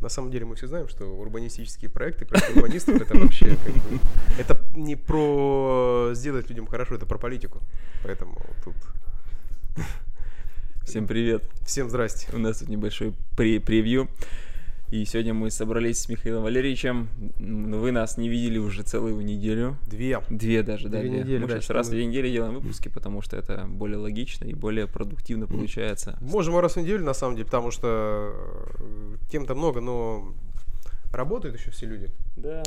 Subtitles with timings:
[0.00, 3.98] На самом деле мы все знаем, что урбанистические проекты, проекты урбанистов, это вообще как бы,
[4.38, 7.62] это не про сделать людям хорошо, это про политику.
[8.02, 8.74] Поэтому тут
[10.84, 11.42] Всем привет.
[11.64, 12.28] всем здрасте.
[12.32, 14.08] У нас тут небольшой при превью.
[14.90, 17.08] И сегодня мы собрались с Михаилом Валерьевичем.
[17.38, 19.76] Вы нас не видели уже целую неделю.
[19.88, 20.20] Две.
[20.30, 21.00] Две даже, да.
[21.00, 21.18] Две две.
[21.22, 23.98] недели, Мы да, сейчас раз в мы- две недели делаем выпуски, потому что это более
[23.98, 26.16] логично и более продуктивно получается.
[26.20, 28.32] Можем раз в неделю, на самом деле, потому что
[28.78, 30.32] э, тем-то много, но
[31.12, 32.08] работают еще все люди.
[32.36, 32.62] Да.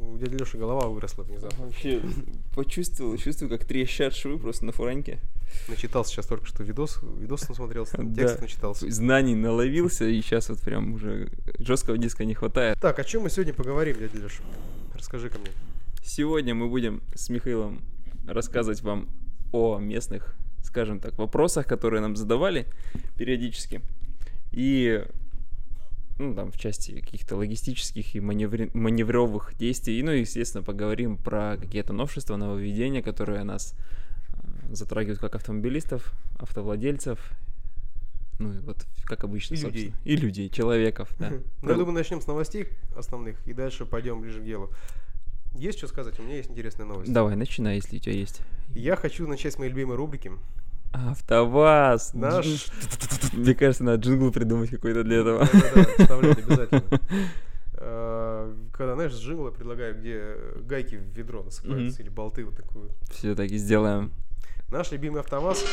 [0.00, 1.64] У дяди Леши голова выросла внезапно.
[1.64, 2.02] Вообще
[2.54, 5.18] почувствовал, чувствую, как трещат швы просто на фураньке.
[5.68, 8.14] Начитался сейчас только что видос, видос насмотрелся, Да.
[8.22, 8.90] текст начитался.
[8.90, 12.78] Знаний наловился, и сейчас вот прям уже жесткого диска не хватает.
[12.80, 14.42] Так, о чем мы сегодня поговорим, дядя Леша?
[14.94, 15.50] Расскажи ко мне.
[16.04, 17.80] Сегодня мы будем с Михаилом
[18.26, 19.08] рассказывать вам
[19.52, 22.66] о местных, скажем так, вопросах, которые нам задавали
[23.16, 23.80] периодически.
[24.50, 25.04] И
[26.18, 29.98] ну, там, в части каких-то логистических и маневри- маневровых действий.
[29.98, 33.74] И, ну, и, естественно, поговорим про какие-то новшества, нововведения, которые нас
[34.70, 37.18] затрагивают как автомобилистов, автовладельцев,
[38.38, 39.84] ну, и вот как обычно, И собственно.
[39.84, 39.94] людей.
[40.04, 41.30] И людей, человеков, да.
[41.30, 44.70] Ну, Про- я думаю, начнем с новостей основных и дальше пойдем ближе к делу.
[45.54, 46.18] Есть что сказать?
[46.18, 47.12] У меня есть интересная новость.
[47.12, 48.40] Давай, начинай, если у тебя есть.
[48.74, 50.32] Я хочу начать с моей любимой рубрики.
[50.92, 52.14] АвтоВАЗ.
[52.14, 52.68] Наш-
[53.32, 55.40] Мне кажется, надо джингл придумать какой-то для этого.
[55.98, 56.82] Обязательно.
[57.74, 62.90] Э, Когда, знаешь, с джингла предлагаю, где гайки в ведро насыпаются или болты вот такую.
[63.10, 64.12] Все так и сделаем.
[64.72, 65.66] Наш любимый АвтоВАЗ,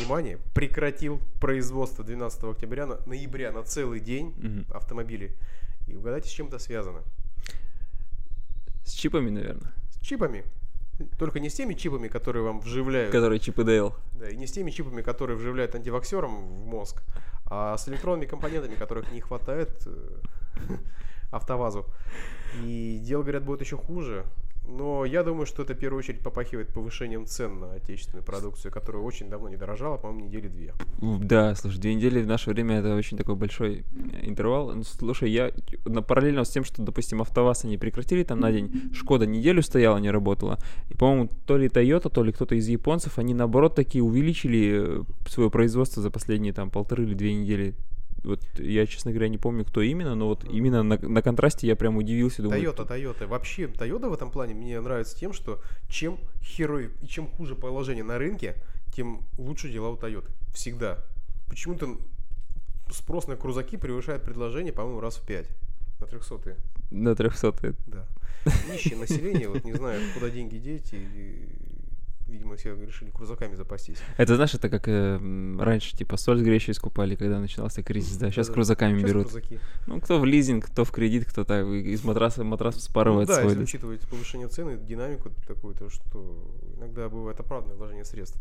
[0.00, 4.66] внимание, прекратил производство 12 октября, на, ноября на целый день Мгм.
[4.74, 5.30] автомобилей.
[5.86, 7.02] И угадайте, с чем это связано?
[8.84, 9.72] С чипами, наверное.
[9.92, 10.44] С чипами.
[11.20, 13.12] Только не с теми чипами, которые вам вживляют.
[13.12, 13.94] Которые Чип и Дейл.
[14.18, 17.04] Да, и не с теми чипами, которые вживляют антиваксерам в мозг,
[17.48, 20.16] а с электронными компонентами, которых не хватает э,
[21.30, 21.86] АвтоВАЗу.
[22.64, 24.24] И дело, говорят, будет еще хуже.
[24.68, 29.02] Но я думаю, что это в первую очередь попахивает повышением цен на отечественную продукцию, которая
[29.02, 30.74] очень давно не дорожала, по-моему, недели две.
[31.00, 34.74] Да, слушай, две недели в наше время это очень такой большой э, интервал.
[34.74, 35.52] Ну, Слушай, я
[35.84, 39.98] на параллельно с тем, что, допустим, АвтоВАЗ они прекратили там на день, Шкода неделю стояла,
[39.98, 40.58] не работала.
[40.88, 45.50] И, по-моему, то ли Toyota, то ли кто-то из японцев, они наоборот такие увеличили свое
[45.50, 47.74] производство за последние там полторы или две недели.
[48.26, 51.76] Вот я, честно говоря, не помню, кто именно, но вот именно на, на контрасте я
[51.76, 52.60] прям удивился, думаю.
[52.60, 53.26] Toyota, Toyota.
[53.26, 58.02] Вообще, Toyota в этом плане мне нравится тем, что чем херой и чем хуже положение
[58.02, 58.56] на рынке,
[58.92, 60.28] тем лучше дела у Toyota.
[60.52, 60.98] Всегда.
[61.48, 61.98] Почему-то
[62.90, 65.48] спрос на крузаки превышает предложение, по-моему, раз в пять.
[66.00, 66.56] На 300
[66.90, 68.06] На 300 Да.
[68.70, 71.48] Нищее население, вот не знаю, куда деньги деть, и,
[72.28, 73.98] видимо, все решили крузаками запастись.
[74.16, 78.30] Это, знаешь, это как э, раньше, типа, соль с гречей скупали, когда начинался кризис, да,
[78.30, 78.54] сейчас Да-да.
[78.54, 79.24] крузаками Щас берут.
[79.28, 79.60] крузаки.
[79.86, 83.34] Ну, кто в лизинг, кто в кредит, кто так, из матраса матрас Ну спарывает да,
[83.34, 83.44] свой.
[83.46, 83.64] если да.
[83.64, 88.38] учитывать повышение цены, динамику такую, то что иногда бывает оправданное вложение средств.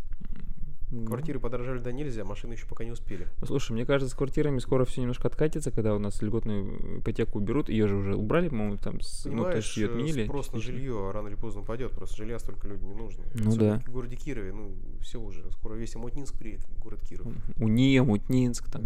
[0.95, 3.27] Ну, Квартиры подорожали до нельзя, машины еще пока не успели.
[3.41, 7.39] Ну, слушай, мне кажется, с квартирами скоро все немножко откатится, когда у нас льготную ипотеку
[7.39, 7.69] уберут.
[7.69, 10.23] Ее же уже убрали, по-моему, там, с, ну, то Понимаешь, есть ее э, отменили.
[10.25, 13.23] спрос на жилье рано или поздно упадет, просто жилья столько людям не нужно.
[13.33, 13.83] Ну Особенно да.
[13.85, 15.43] В городе Кирове, ну, все уже.
[15.51, 17.27] Скоро весь Мотнинск приедет в город Киров.
[17.59, 18.83] Уния, Мутнинск, там.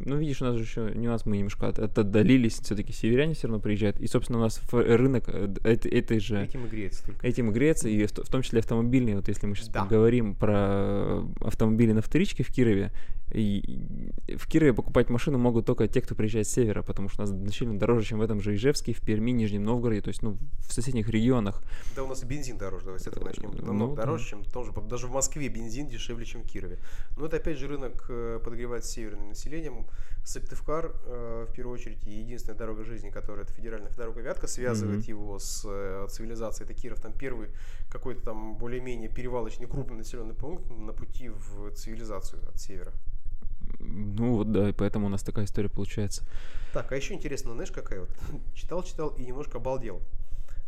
[0.00, 3.48] Ну, видишь, у нас же еще нюанс, мы немножко от- от- отдалились, все-таки северяне все
[3.48, 3.98] равно приезжают.
[4.00, 7.26] И, собственно, у нас рынок э, д- эт- этой же Этим и греется только.
[7.26, 9.14] этим и греется, и в в том числе автомобильный.
[9.14, 9.84] Вот если мы сейчас Да.
[9.84, 11.05] поговорим про
[11.40, 12.90] автомобили на вторичке в Кирове,
[13.32, 17.26] и в Кирове покупать машину могут только те, кто приезжает с севера, потому что у
[17.26, 20.38] нас значительно дороже, чем в этом же Ижевске, в Перми, Нижнем Новгороде, то есть, ну,
[20.60, 21.62] в соседних регионах.
[21.94, 23.50] Да у нас и бензин дороже, давай с этого начнем.
[23.52, 24.02] Ну, Намного да.
[24.02, 26.78] дороже, чем в том же, даже в Москве бензин дешевле, чем в Кирове.
[27.16, 29.86] Но это опять же рынок э, подогревается северным населением.
[30.24, 35.08] Сыктывкар, э, в первую очередь, единственная дорога жизни, которая это федеральная дорога Вятка, связывает Мгм.
[35.08, 36.68] его с э, цивилизацией.
[36.70, 37.50] Это Киров, там первый
[37.88, 42.92] какой-то там более-менее перевалочный крупный населенный пункт на пути в цивилизацию от севера.
[43.78, 46.22] Ну вот да, и поэтому у нас такая история получается.
[46.72, 48.10] Так, а еще интересно, знаешь, какая вот?
[48.54, 50.00] Читал, читал и немножко обалдел.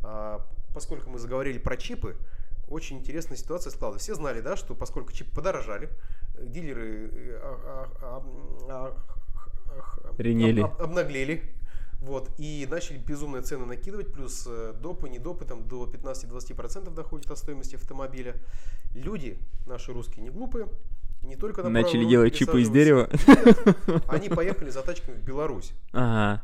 [0.03, 2.17] А, поскольку мы заговорили про чипы,
[2.69, 4.03] очень интересная ситуация складывалась.
[4.03, 5.89] Все знали, да, что поскольку чипы подорожали,
[6.41, 8.23] дилеры э, а- а-
[8.69, 8.97] а-
[9.77, 10.61] а- х- Ренели.
[10.61, 11.43] об- об- обнаглели.
[12.01, 17.29] Вот, и начали безумные цены накидывать, плюс э, допы, не допы, там до 15-20% доходит
[17.31, 18.37] от стоимости автомобиля.
[18.95, 19.37] Люди,
[19.67, 20.69] наши русские, не глупые,
[21.23, 23.09] не только на Начали делать чипы из дерева.
[23.27, 25.73] Нет, Они поехали за тачками в Беларусь.
[25.93, 26.43] Ага.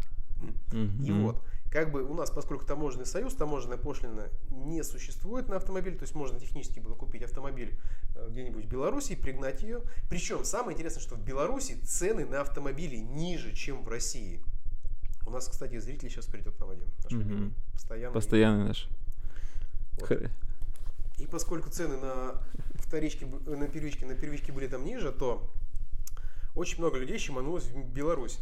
[0.72, 1.40] И вот,
[1.74, 6.14] как бы у нас, поскольку таможенный союз, таможенная пошлина не существует на автомобиль, то есть
[6.14, 7.76] можно технически было купить автомобиль
[8.14, 9.80] э, где-нибудь в Беларуси, пригнать ее.
[10.08, 14.40] Причем самое интересное, что в Беларуси цены на автомобили ниже, чем в России.
[15.26, 16.86] У нас, кстати, зритель сейчас придет нам один.
[17.02, 17.12] Наш
[17.72, 18.14] постоянный.
[18.14, 18.88] Постоянный наш.
[19.98, 20.08] Вот.
[21.18, 22.40] И поскольку цены на
[22.92, 25.48] э, на первичке, на первичке были там ниже, то
[26.54, 28.38] очень много людей щеманулось в Беларусь.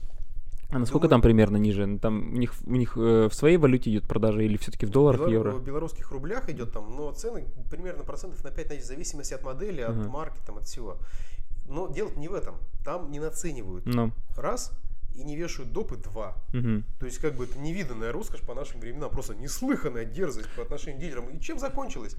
[0.71, 1.85] А насколько Думаю- там примерно ниже?
[1.87, 4.91] Ну, Там у них, у них э, в своей валюте идет продажа или все-таки в
[4.91, 5.51] долларах, Белор- евро?
[5.53, 9.43] В белорусских рублях идет там, но цены примерно процентов на 5, на в зависимости от
[9.45, 10.09] модели, от Ага.
[10.09, 10.97] марки, там, от всего.
[11.69, 12.57] Но дело не в этом.
[12.85, 13.85] Там не наценивают.
[13.87, 14.73] Ну, Раз,
[15.15, 16.37] и не вешают допы два.
[16.55, 16.85] мгм.
[16.99, 20.99] То есть, как бы это невиданная роскошь по нашим временам, просто неслыханная дерзость по отношению
[20.99, 21.29] к дилерам.
[21.29, 22.17] И чем закончилось?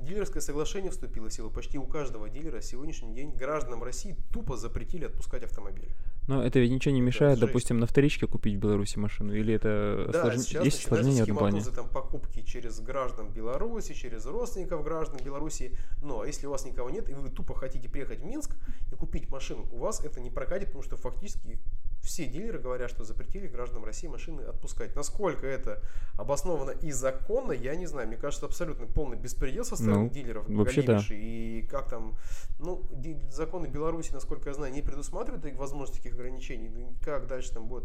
[0.00, 1.50] Дилерское соглашение вступило в силу.
[1.50, 5.94] Почти у каждого дилера сегодняшний день гражданам России тупо запретили отпускать автомобили.
[6.26, 7.46] Но это ведь ничего не Это мешает, жесть.
[7.46, 9.34] допустим, на вторичке купить в Беларуси машину?
[9.34, 11.60] Или это Да, сейчас есть осложнение в этом плане?
[11.62, 15.76] там покупки через граждан Беларуси, через родственников граждан Беларуси.
[16.02, 18.56] Но если у вас никого нет, и вы тупо хотите приехать в Минск
[18.90, 21.58] и купить машину, у вас это не прокатит, потому что фактически
[22.02, 24.96] все дилеры говорят, что запретили гражданам России машины отпускать.
[24.96, 25.82] Насколько это
[26.16, 28.08] обосновано и законно, я не знаю.
[28.08, 30.48] Мне кажется, абсолютно полный беспредел со стороны Ну, дилеров.
[30.48, 31.00] вообще да.
[31.10, 32.16] И как там,
[32.58, 32.82] ну,
[33.30, 36.68] законы Беларуси, насколько я знаю, не предусматривают таких возможностей таких ограничений.
[36.68, 37.84] Ну, Как дальше там будет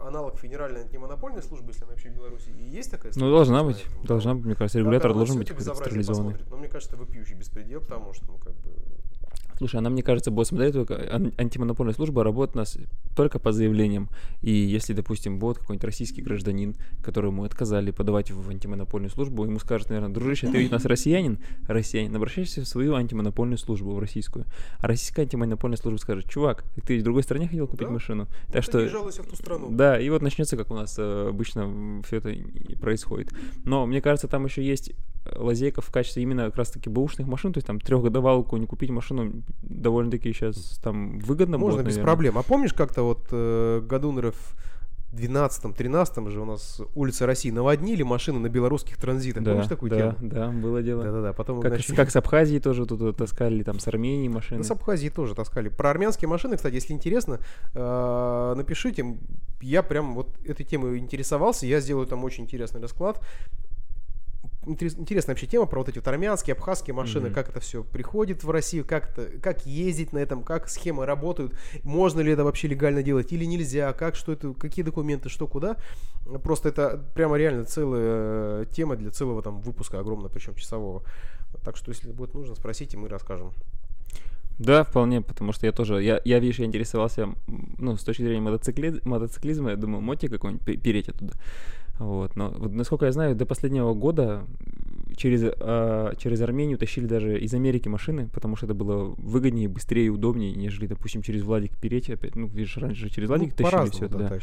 [0.00, 3.60] аналог Федеральной антимонопольной службы, если она вообще в Беларуси и есть такая Ну, служба, должна
[3.62, 3.84] не быть.
[3.84, 6.36] там, Должна быть, мне кажется, регулятор должен быть централизованный.
[6.48, 8.70] Но мне кажется, это вопиющий беспредел, потому что, ну, как бы...
[9.60, 12.78] Слушай, она, мне кажется, будет смотреть только ан- антимонопольная служба работает нас
[13.14, 14.08] только по заявлениям.
[14.40, 19.90] И если, допустим, будет какой-нибудь российский гражданин, которому отказали подавать в антимонопольную службу, ему скажут,
[19.90, 24.46] наверное, дружище, ты ведь у нас россиянин, россиянин, обращайся в свою антимонопольную службу, в российскую.
[24.78, 27.92] А российская антимонопольная служба скажет, чувак, ты в другой стране хотел купить Да.
[27.92, 28.28] машину?
[28.46, 28.78] Ну, Так что...
[28.80, 29.68] в ту страну.
[29.70, 32.34] Да, и вот начнется, как у нас э, обычно все это
[32.80, 33.30] происходит.
[33.64, 34.92] Но мне кажется, там еще есть
[35.26, 38.88] э, лазейка в качестве именно как раз-таки бэушных машин, то есть там трехгодовалку не купить
[38.90, 42.06] машину довольно-таки сейчас там выгодно Можно будет, без наверное.
[42.14, 42.38] проблем.
[42.38, 44.54] А помнишь, как-то вот э, году, наверное, в
[45.12, 49.42] 12-13 же у нас улицы России наводнили машины на белорусских транзитах.
[49.42, 50.16] Да, Помнишь такую да, тему?
[50.20, 51.02] да, было дело.
[51.02, 51.32] Да-да-да.
[51.32, 54.58] Потом Как, начали- как с Абхазией тоже тут вот таскали, там с Армении машины.
[54.58, 55.68] Ну, с Абхазии тоже таскали.
[55.68, 57.40] Про армянские машины, кстати, если интересно,
[57.74, 59.18] э, напишите.
[59.60, 61.66] Я прям вот этой темой интересовался.
[61.66, 63.20] Я сделаю там очень интересный расклад.
[64.70, 67.34] Интерес- Интересная вообще тема про вот эти вот армянские, абхазские машины, Мгм.
[67.34, 71.52] как это все приходит в Россию, как, это, как ездить на этом, как схемы работают,
[71.82, 75.76] можно ли это вообще легально делать или нельзя, как, что это, какие документы, что, куда.
[76.44, 81.02] Просто это прямо реально целая э, тема для целого там выпуска огромного, причем часового.
[81.64, 83.52] Так что, если будет нужно, спросите, мы расскажем.
[84.58, 87.30] Да, вполне, потому что я тоже, я, я видишь, я интересовался,
[87.78, 91.32] ну, с точки зрения мотоцикли- мотоциклизма, я думал, моти какой-нибудь пе- переть оттуда.
[92.00, 94.46] Вот, но вот, насколько я знаю, до последнего года
[95.16, 100.06] через, а, через Армению тащили даже из Америки машины, потому что это было выгоднее, быстрее
[100.06, 102.36] и удобнее, нежели, допустим, через Владик переть опять.
[102.36, 104.38] Ну, видишь, раньше через Владик Ну, тащили все это, да, да.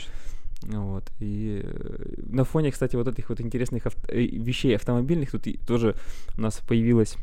[0.79, 1.11] Вот.
[1.19, 5.57] И э, на фоне, кстати, вот этих вот интересных авт- э, вещей автомобильных тут и
[5.57, 5.95] тоже
[6.37, 7.17] у нас появилась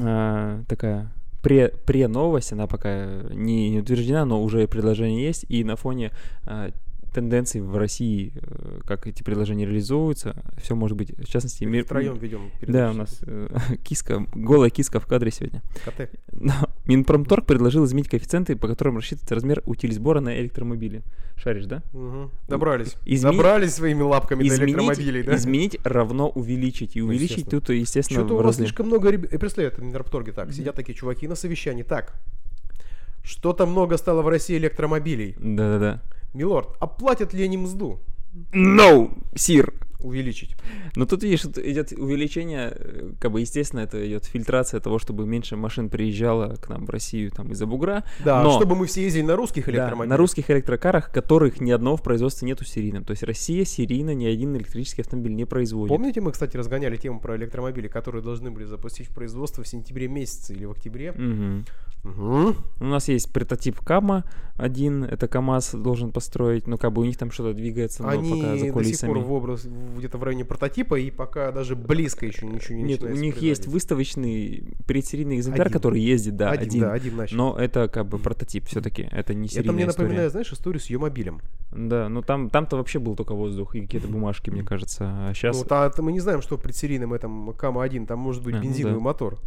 [0.00, 1.12] а, такая
[1.42, 6.12] пре, пре-новость, она пока не, не утверждена, но уже предложение есть, и на фоне
[6.46, 6.70] а,
[7.10, 11.84] тенденций в России, э, как эти предложения реализовываются, все может быть, в частности, мир...
[11.84, 13.48] Втроем ведем Да, у нас э,
[13.84, 15.62] киска, голая киска в кадре сегодня.
[15.84, 16.10] КТ.
[16.86, 21.02] Минпромторг предложил изменить коэффициенты, по которым рассчитывается размер утиль сбора на электромобили.
[21.36, 21.82] Шаришь, да?
[21.92, 22.30] Мгм.
[22.48, 22.96] Добрались.
[23.06, 25.36] Измени- Добрались своими лапками до изменить, электромобилей, да?
[25.36, 26.96] изменить равно увеличить.
[26.96, 27.60] И Ну, увеличить естественно.
[27.60, 29.30] тут, естественно, Что-то у вас слишком много ребят.
[29.30, 30.52] Представляю, это Минпромторге так.
[30.52, 31.82] Сидят такие чуваки на совещании.
[31.82, 32.14] Так,
[33.22, 35.34] что-то много стало в России электромобилей.
[35.38, 36.02] Да-да-да.
[36.32, 38.00] Милорд, оплатят ли они мзду?
[38.52, 39.74] No, сир.
[40.02, 40.56] Увеличить.
[40.96, 45.56] Но тут, видишь, идет увеличение, э, как бы, естественно, это идет фильтрация того, чтобы меньше
[45.56, 48.04] машин приезжало к нам в Россию там из-за бугра.
[48.24, 50.08] Да, Но- чтобы мы все ездили на русских Да, электромобилях.
[50.10, 53.04] на русских электрокарах, которых ни одного в производстве нету серийным.
[53.04, 55.88] То есть Россия серийно ни один электрический автомобиль не производит.
[55.94, 60.08] Помните, мы, кстати, разгоняли тему про электромобили, которые должны были запустить в производство в сентябре
[60.08, 61.12] месяце или в октябре?
[61.12, 61.64] Мгм.
[62.02, 62.56] Мгм.
[62.80, 64.24] У нас есть прототип Кама
[64.56, 68.20] один, это КАМАЗ должен построить, но как бы у них там что-то двигается, но пока
[68.20, 69.12] Они за до сих кулисами.
[69.12, 69.66] пор в образ
[69.98, 73.66] где-то в районе прототипа, и пока даже близко еще ничего не Нет, у них есть
[73.66, 75.72] выставочный предсерийный экземпляр, Один.
[75.78, 76.80] который ездит, да, один, один.
[76.80, 77.36] да, один начал.
[77.36, 80.04] Но это как бы прототип все-таки, это не серийная Это мне история.
[80.08, 81.40] напоминает, знаешь, историю с Е-мобилем.
[81.72, 85.04] Да, ну там, там-то вообще был только воздух и какие-то бумажки, мне кажется.
[85.28, 85.58] А сейчас...
[85.58, 88.58] Ну, та- та мы не знаем, что в предсерийном этом Кама-1, там может быть А,
[88.58, 89.04] ну бензиновый да.
[89.04, 89.38] мотор.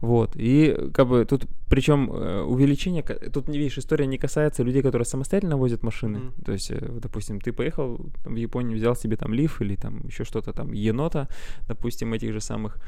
[0.00, 0.32] Вот.
[0.36, 5.06] И как бы тут, причем увеличение, ка- тут, не видишь, история не касается людей, которые
[5.06, 6.18] самостоятельно возят машины.
[6.18, 6.32] Мгм.
[6.44, 10.06] То есть, э, допустим, ты поехал там, в Японию, взял себе там лиф или там
[10.06, 11.28] еще что-то там, енота,
[11.68, 12.78] допустим, этих же самых,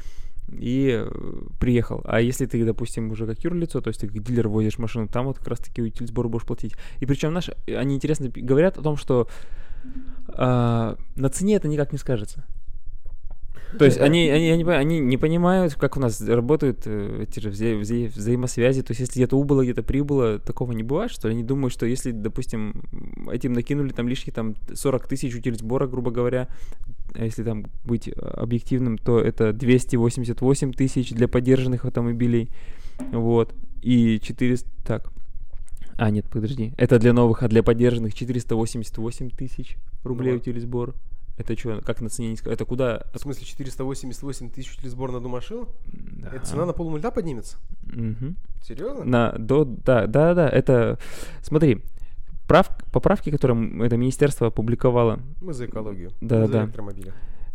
[0.49, 1.09] и э,
[1.59, 2.01] приехал.
[2.05, 5.25] А если ты, допустим, уже как юрлицо, то есть ты как дилер возишь машину, там
[5.25, 6.75] вот как раз-таки утилизбор будешь платить.
[6.99, 9.27] И причем, знаешь, они интересно говорят о том, что
[10.29, 12.45] а, на цене это никак не скажется.
[13.77, 17.49] То есть они, они, они, они не понимают, как у нас работают э, эти же
[17.49, 18.81] вза- вза- взаимосвязи.
[18.81, 21.33] То есть если где-то убыло, где-то прибыло, такого не бывает, что ли?
[21.33, 22.83] Они думают, что если, допустим,
[23.31, 26.47] этим накинули там лишние там 40 тысяч утилизбора, грубо говоря,
[27.13, 32.49] а если там быть э, объективным, то это 288 тысяч для поддержанных автомобилей,
[33.11, 35.11] вот, и 400, так,
[35.97, 40.93] а, нет, подожди, это для новых, а для поддержанных 488 тысяч рублей Ну, утилизбор.
[41.37, 43.03] Это что, как на цене не ска- Это куда?
[43.13, 45.69] В смысле 488 тысяч сбор на одну машину?
[45.85, 46.29] Да.
[46.29, 47.57] Это цена на полмульта поднимется?
[47.83, 48.35] Мгм.
[48.63, 49.05] Серьезно?
[49.05, 50.97] На, до, да, да, да, это,
[51.43, 51.83] смотри,
[52.47, 56.11] прав, поправки, которые это министерство опубликовало, Мы за экологию.
[56.21, 56.59] Да, мы за да.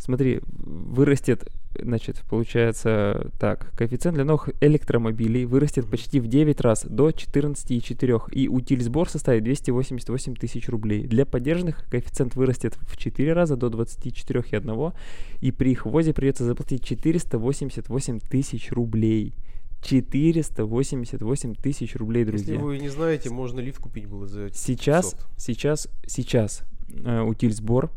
[0.02, 7.10] Смотри, вырастет, значит, получается так, коэффициент для новых электромобилей вырастет почти в 9 раз, до
[7.10, 11.06] 14,4, и утилизбор составит 288 тысяч рублей.
[11.06, 14.94] Для поддержанных коэффициент вырастет в 4 раза, до 24,1,
[15.40, 19.34] и при их ввозе придется заплатить 488 тысяч рублей.
[19.82, 22.54] 488 тысяч рублей, друзья.
[22.54, 25.28] Если вы не знаете, можно лифт купить было за Сейчас, 500.
[25.38, 26.62] сейчас, сейчас
[27.04, 27.90] э, утильсбор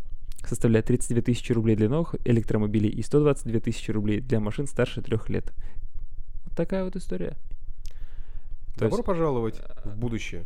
[0.48, 5.30] составляет 32 тысячи рублей для новых электромобилей и 122 тысячи рублей для машин старше трех
[5.30, 5.54] лет.
[6.46, 7.36] Вот такая вот история.
[8.76, 10.44] То Добро есть, пожаловать в будущее.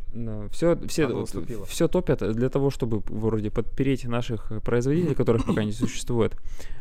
[0.52, 1.66] все, все, Оно наступило.
[1.66, 6.38] все топят для того, чтобы вроде подпереть наших э, производителей, которых пока не существует.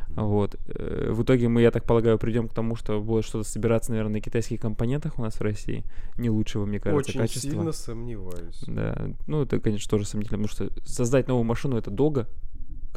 [0.09, 0.57] Вот.
[0.67, 4.15] Э, В итоге мы, я так полагаю, придем к тому, что будет что-то собираться, наверное,
[4.15, 5.85] на китайских компонентах у нас в России.
[6.19, 7.51] Не лучшего, мне кажется, Очень качества.
[7.51, 8.63] сильно сомневаюсь.
[8.67, 12.29] Да, ну это, конечно, тоже сомнительно, потому что создать новую машину это долго,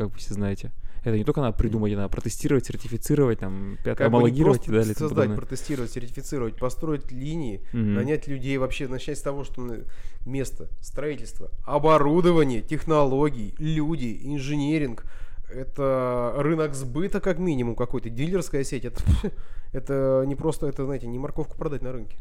[0.06, 0.72] как вы все знаете.
[1.04, 4.94] Это не только надо придумать, надо протестировать, сертифицировать, там, пятое, homologировать и далее.
[4.94, 7.96] создать, протестировать, сертифицировать, построить линии, Мгм.
[7.96, 9.68] нанять людей, вообще начать с того, что
[10.26, 15.06] место, строительство, оборудование, технологии, люди, инженеринг,
[15.52, 19.02] это рынок сбыта как минимум какой-то, дилерская сеть, это,
[19.74, 22.18] это не просто, это, знаете, не морковку продать на рынке.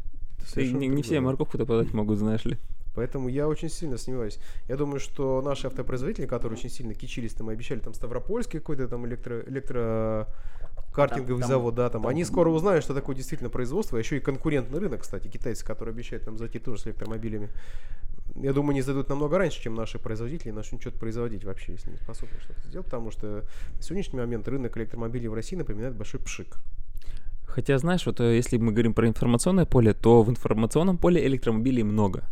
[0.55, 2.57] И не, не все морковку-то подать могут, знаешь ли.
[2.93, 4.37] Поэтому я очень сильно сомневаюсь.
[4.67, 8.87] Я думаю, что наши автопроизводители, которые очень сильно кичились, там, и обещали там Ставропольский какой-то
[8.87, 13.97] там электро, электрокартинговый там- завод, да, там, там- они скоро узнают, что такое действительно производство,
[13.97, 17.49] а еще и конкурентный рынок, кстати, китайцы, которые обещают нам зайти тоже с электромобилями.
[18.35, 21.97] Я думаю, они зайдут намного раньше, чем наши производители начнут что-то производить вообще, если не
[21.97, 23.43] способны что-то сделать, потому что
[23.75, 26.57] на сегодняшний момент рынок электромобилей в России напоминает большой пшик.
[27.45, 31.83] Хотя, знаешь, вот э, если мы говорим про информационное поле, то в информационном поле электромобилей
[31.83, 32.23] много.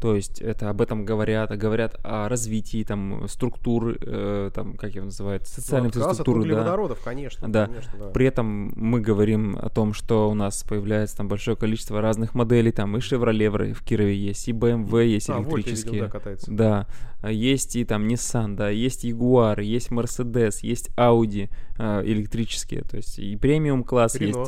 [0.00, 5.06] То есть это об этом говорят, говорят о развитии там структур, э, там, как его
[5.06, 6.42] называют, социальной Ну, инфраструктуры, да.
[6.44, 7.66] углеводородов, конечно, Да.
[7.66, 8.06] конечно, да.
[8.08, 12.72] При этом мы говорим о том, что у нас появляется там большое количество разных моделей,
[12.72, 16.02] там и Chevrolet в- Кирове есть, и BMW есть А, Вольт я видел, электрические.
[16.02, 16.50] да, катается.
[16.52, 16.86] Да,
[17.22, 21.48] а есть и там Nissan, да, есть Jaguar, есть Mercedes, есть Audi
[21.78, 24.38] а, электрические, то есть и премиум класс есть,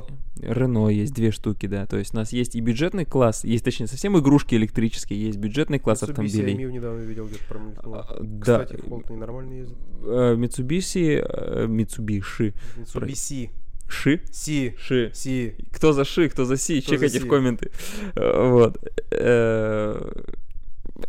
[0.40, 3.86] Renault есть две штуки, да, то есть у нас есть и бюджетный класс, есть точнее
[3.86, 6.54] совсем игрушки электрические, есть бюджетный класс Mitsubishi автомобилей.
[6.54, 8.06] Amiu недавно видел где-то промелькнуло.
[8.08, 9.76] А, Да, Кстати, Холт ненормально ездит.
[10.02, 13.50] э, Mitsubishi, э, Mitsubishi, Mitsubishi.
[13.90, 14.74] Ши, Си.
[14.78, 15.54] Ши, Си.
[15.72, 17.24] Кто за ши, кто за си, Кто за чекайте си.
[17.24, 17.70] в комменты.
[18.16, 18.76] Э, Вот.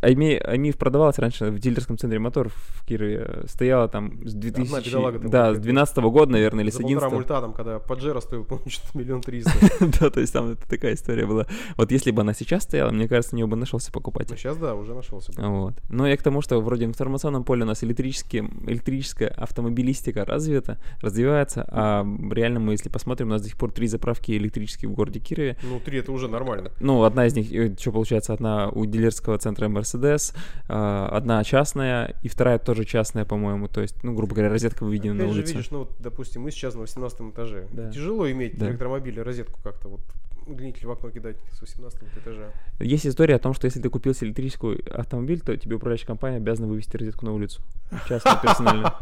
[0.01, 3.43] Э, Ами, Амив продавалась раньше в дилерском центре мотор в Кирове.
[3.47, 4.85] Стояла там с 2000...
[4.85, 5.61] бедолага там да, с какая-то.
[5.61, 8.97] 12 года, наверное, или с За полтора 11 мульта там, когда Паджеро стоил, по-моему, что-то
[8.97, 9.51] миллион триста.
[9.99, 11.45] Да, то есть там это такая история была.
[11.75, 14.31] Вот если бы она сейчас стояла, мне кажется, у нее бы нашелся покупатель.
[14.31, 15.31] Ну, сейчас, да, уже нашелся.
[15.31, 15.47] бы.
[15.47, 15.73] Вот.
[15.89, 21.65] Но я к тому, что вроде в информационном поле у нас электрическая автомобилистика развита, развивается,
[21.67, 25.19] а реально мы, если посмотрим, у нас до сих пор три заправки электрические в городе
[25.19, 25.57] Кирове.
[25.63, 26.71] Ну, три это уже нормально.
[26.79, 30.35] Ну, одна из них, что получается, одна у дилерского центра Mercedes,
[30.67, 33.67] а, одна частная, и вторая тоже частная, по-моему.
[33.67, 35.53] То есть, ну, грубо говоря, розетка выведена на Опять же, улицу.
[35.53, 37.67] видишь, ну, вот, допустим, мы сейчас на 18 этаже.
[37.71, 37.91] Да.
[37.91, 38.69] Тяжело иметь Да.
[38.69, 40.01] электромобиль, розетку как-то вот
[40.47, 42.51] удлинитель в окно кидать с 18 этажа.
[42.79, 46.67] Есть история о том, что если ты купил электрический автомобиль, то тебе управляющая компания обязана
[46.67, 47.61] вывести розетку на улицу.
[48.07, 48.93] Частно, персонально.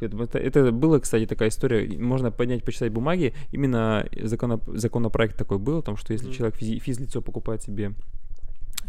[0.00, 1.86] Это, это- было, кстати, такая история.
[1.96, 3.32] Можно поднять, почитать бумаги.
[3.52, 7.92] Именно законо- законопроект такой был, о том, что если человек, физлицо покупает себе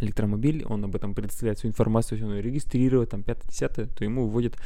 [0.03, 4.57] электромобиль, он об этом предоставляет всю информацию, он ее регистрирует, там, 5-10, то ему выводит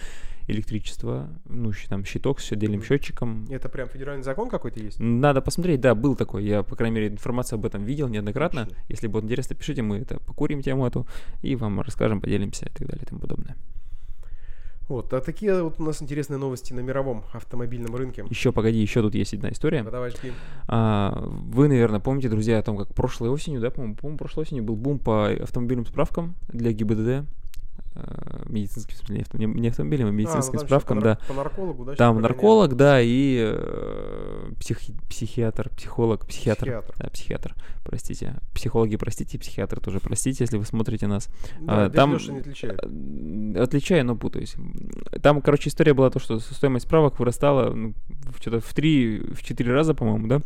[0.47, 3.45] электричество, ну, там, щиток с отдельным счетчиком.
[3.49, 4.99] Это прям федеральный закон какой-то есть?
[4.99, 8.61] Надо посмотреть, да, был такой, я, по крайней мере, информацию об этом видел неоднократно.
[8.61, 8.83] Отлично.
[8.89, 11.05] Если будет интересно, пишите, мы это покурим тему эту
[11.41, 13.55] и вам расскажем, поделимся и так далее и тому подобное.
[14.87, 18.25] Вот, а такие вот у нас интересные новости на мировом автомобильном рынке.
[18.29, 19.83] Еще, погоди, еще тут есть одна история.
[19.83, 20.13] Ну, Давай.
[20.67, 24.63] А, вы, наверное, помните, друзья, о том, как прошлой осенью, да, по-моему, по-моему, прошлой осенью
[24.63, 27.27] был бум по автомобильным справкам для ГИБДД,
[28.47, 31.19] медицинским, в смысле, не не автомобилям, а А, ну медицинским там щас справкам, да.
[31.27, 31.95] По наркологу, да?
[31.95, 36.61] Там нарколог, да, и э, психи- психиатр, психолог, психиатр.
[36.65, 36.93] Психиатр.
[36.97, 38.35] Да, психиатр, простите.
[38.53, 41.27] Психологи, простите, психиатры тоже простите, если вы смотрите нас.
[41.61, 42.79] Да, А, там- Лёша не отличает.
[42.83, 42.87] Э,
[43.63, 44.55] Отличаю, но путаюсь.
[45.21, 47.93] Там, короче, история была то, что стоимость справок вырастала ну,
[48.31, 50.41] в что-то в 3-4 раза, по-моему, да?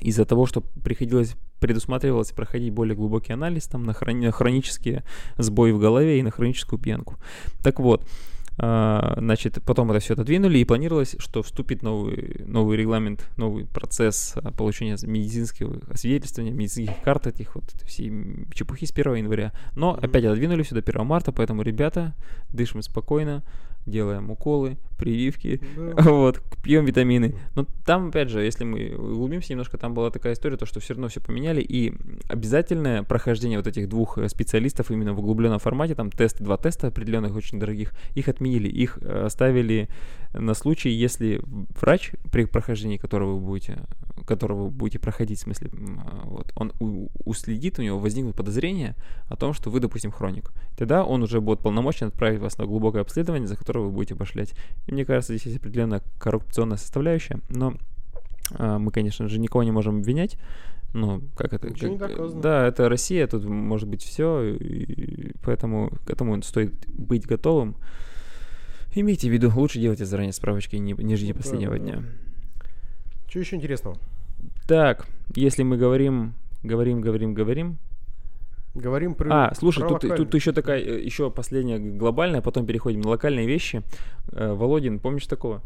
[0.00, 5.04] Из-за того, что приходилось предусматривалось проходить более глубокий анализ там, на, хрони- на хронические
[5.38, 7.18] сбои в голове и на хроническую пьянку.
[7.62, 8.04] Так вот,
[8.58, 14.34] а, значит, потом это все отодвинули, и планировалось, что вступит новый, новый регламент, новый процесс
[14.36, 18.12] а, получения медицинского освидетельствования, медицинских карт этих вот всей
[18.52, 19.52] чепухи с 1 января.
[19.74, 22.14] Но опять отодвинули сюда 1 марта, поэтому, ребята,
[22.50, 23.42] дышим спокойно,
[23.86, 26.02] делаем уколы, прививки, Да.
[26.10, 27.34] вот, пьем витамины.
[27.54, 30.94] Но там, опять же, если мы углубимся немножко, там была такая история, то, что все
[30.94, 31.92] равно все поменяли, и
[32.28, 36.86] обязательное прохождение вот этих двух э, специалистов именно в углубленном формате, там тесты, два теста
[36.88, 39.88] определенных, очень дорогих, их отменили, их э, оставили
[40.32, 41.40] на случай, если
[41.80, 43.82] врач, при прохождении которого вы будете,
[44.24, 45.70] которого вы будете проходить, в смысле,
[46.04, 48.94] а, вот, он у- уследит, у него возникнут подозрения
[49.26, 50.52] о том, что вы, допустим, хроник.
[50.76, 54.54] Тогда он уже будет полномочен отправить вас на глубокое обследование, за которое вы будете пошлять.
[54.86, 57.74] И мне кажется, здесь есть определенная коррупционная составляющая, но
[58.54, 60.36] а, мы, конечно же, никого не можем обвинять.
[60.94, 61.70] Ну, как это?
[61.70, 62.42] Ничего не как- доказано.
[62.42, 67.76] Да, это Россия, тут может быть все, и поэтому к этому стоит быть готовым.
[68.94, 71.78] Имейте в виду, лучше делайте заранее справочки, не, не ждите Ну, последнего да.
[71.78, 72.02] дня.
[73.32, 73.96] Что еще интересного?
[74.68, 77.78] Так, если мы говорим, говорим, говорим, говорим.
[78.74, 79.46] Говорим про...
[79.46, 83.46] А, слушай, про тут, тут еще такая, э, еще последняя глобальная, потом переходим на локальные
[83.46, 83.84] вещи.
[84.32, 85.62] Э, Володин, помнишь такого?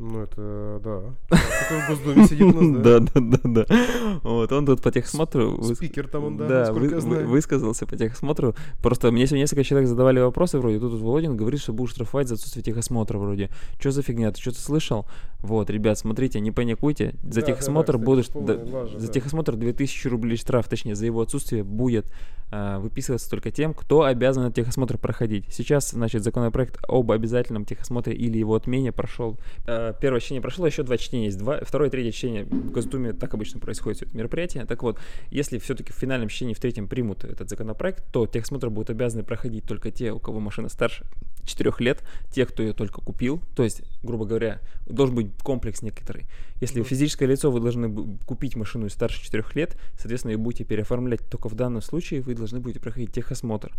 [0.00, 1.36] Ну, это, да.
[1.36, 3.00] В Госдуме сидит у нас, да?
[3.00, 3.76] Да, да, да, да.
[4.22, 5.56] Вот, он тут по техсмотру...
[5.56, 7.28] выс- Спикер там он, да, да, насколько вы- я вы- знаю.
[7.28, 8.54] высказался по техосмотру.
[8.80, 12.28] Просто мне сегодня несколько человек задавали вопросы вроде, тут вот Володин говорит, что будешь штрафовать
[12.28, 13.50] за отсутствие техосмотра вроде.
[13.80, 15.04] Что за фигня, ты что-то слышал?
[15.40, 17.14] Вот, ребят, смотрите, не паникуйте.
[17.24, 18.28] За Да, техосмотр да, будешь...
[18.28, 19.12] полная да, лажа, за да.
[19.12, 22.06] техосмотр 2000 рублей штраф, точнее, за его отсутствие будет
[22.50, 25.44] а, выписываться только тем, кто обязан этот техосмотр проходить.
[25.52, 29.36] Сейчас, значит, законопроект об обязательном техосмотре или его отмене прошел.
[29.66, 31.38] Э, Первое чтение прошло, еще два чтения есть.
[31.38, 34.64] Два, второе и третье чтение в Госдуме, так обычно происходит все это мероприятие.
[34.64, 34.98] Так вот,
[35.30, 39.64] если все-таки в финальном чтении, в третьем примут этот законопроект, то техосмотр будут обязаны проходить
[39.64, 41.04] только те, у кого машина старше
[41.44, 43.40] 4 лет, те, кто ее только купил.
[43.54, 46.26] То есть, грубо говоря, должен быть комплекс некоторый.
[46.60, 51.20] Если физическое лицо, вы должны купить машину старше 4 лет, соответственно, ее будете переоформлять.
[51.28, 53.72] Только в данном случае вы должны будете проходить техосмотр.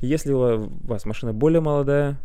[0.00, 2.18] Если у вас машина более молодая,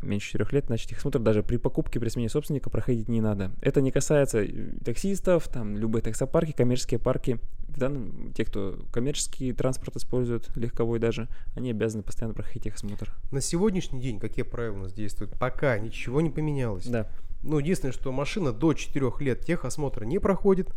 [0.00, 3.50] там, меньше 4 лет, значит, техосмотр даже при покупке, при смене собственника проходить не надо.
[3.60, 4.44] Это не касается
[4.84, 7.38] таксистов, там, любые таксопарки, коммерческие парки.
[7.68, 13.14] В данном, те, кто коммерческий транспорт использует, легковой даже, они обязаны постоянно проходить техосмотр.
[13.30, 15.38] На сегодняшний день какие правила у нас действуют?
[15.38, 16.86] Пока ничего не поменялось.
[16.86, 17.08] Да.
[17.42, 20.74] Ну, единственное, что машина до 4 лет техосмотра не проходит.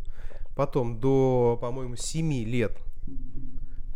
[0.56, 2.78] Потом до, по-моему, 7 лет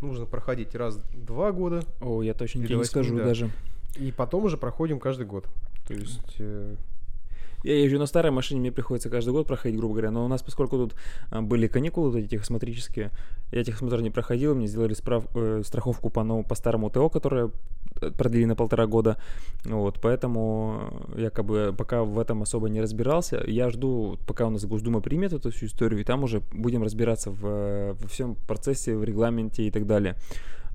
[0.00, 1.82] нужно проходить раз в два года.
[2.00, 3.24] О, я точно тебе не скажу да.
[3.24, 3.50] даже.
[3.96, 5.46] И потом уже проходим каждый год.
[5.86, 6.36] То есть...
[6.38, 6.74] э,
[7.64, 10.10] Я езжу на старой машине, мне приходится каждый год проходить, грубо говоря.
[10.10, 10.94] Но у нас, поскольку тут
[11.30, 13.10] а, были каникулы эти техосмотрические,
[13.50, 17.50] я техосмотр не проходил, мне сделали справ- э, страховку по, новому, по старому ТО, которое
[18.00, 19.16] э, продлили на полтора года.
[19.64, 23.42] Вот, поэтому э, якобы пока в этом особо не разбирался.
[23.46, 27.30] Я жду, пока у нас Госдума примет эту всю историю, и там уже будем разбираться
[27.30, 30.14] в, э, во всем процессе, в регламенте и так далее.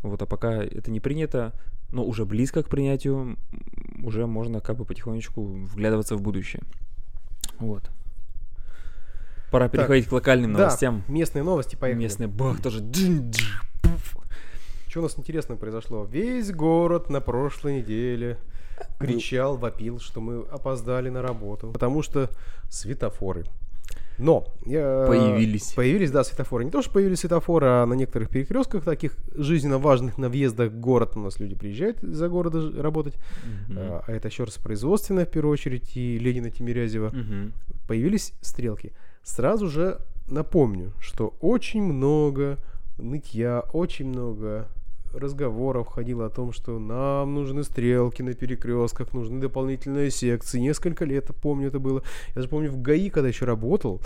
[0.01, 1.53] Вот, а пока это не принято,
[1.93, 3.37] но уже близко к принятию,
[4.01, 6.63] уже можно как бы потихонечку вглядываться в будущее.
[7.59, 7.89] Вот.
[9.51, 11.03] Пора Так, переходить к локальным да, новостям.
[11.07, 12.03] местные новости, поехали.
[12.03, 12.83] Местный бах тоже.
[14.87, 16.05] Что у нас интересного произошло?
[16.05, 18.39] Весь город на прошлой неделе
[18.99, 22.29] кричал, вопил, что мы опоздали на работу, потому что
[22.69, 23.45] светофоры.
[24.19, 25.73] Но я- Появились.
[25.73, 26.63] Появились, да, светофоры.
[26.65, 30.79] Не то, что появились светофоры, а на некоторых перекрестках, таких жизненно важных на въездах в
[30.79, 33.15] город, у нас люди приезжают из-за города работать.
[33.69, 33.77] Мгм.
[33.79, 37.09] А, это еще раз производственное, в первую очередь, и Ленина Тимирязева.
[37.09, 37.53] Мгм.
[37.87, 38.91] Появились стрелки.
[39.23, 42.57] Сразу же напомню, что очень много
[42.97, 44.67] нытья, очень много
[45.13, 50.59] разговоров ходило о том, что нам нужны стрелки на перекрестках, нужны дополнительные секции.
[50.59, 52.03] Несколько лет, помню, это было.
[52.35, 54.01] Я же помню, в ГАИ, когда еще работал,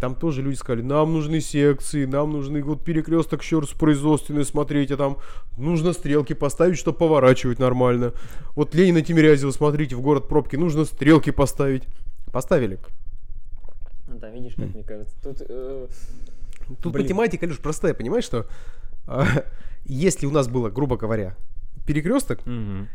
[0.00, 4.90] там тоже люди сказали, нам нужны секции, нам нужны вот перекресток еще раз производственный смотреть,
[4.90, 5.18] а там
[5.56, 8.12] нужно стрелки поставить, чтобы поворачивать нормально.
[8.56, 11.84] Вот Ленина Тимирязева, смотрите, в город пробки, нужно стрелки поставить.
[12.32, 12.78] Поставили.
[14.08, 15.14] Да, видишь, как мне кажется.
[15.22, 15.86] Тут, э,
[16.80, 17.04] Тут Блин.
[17.04, 18.46] математика, Леш, простая, понимаешь, что
[19.84, 21.36] если у нас было, грубо говоря,
[21.86, 22.88] перекресток, мгм.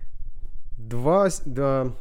[0.78, 1.92] два, да,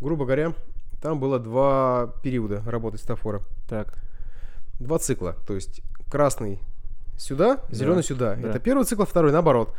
[0.00, 0.54] грубо говоря,
[1.00, 3.42] там было два периода работы светофора.
[3.68, 3.98] Так.
[4.80, 6.60] Два цикла, то есть красный
[7.16, 8.36] сюда, зеленый сюда.
[8.36, 8.50] да.
[8.50, 9.74] Это первый цикл, второй наоборот.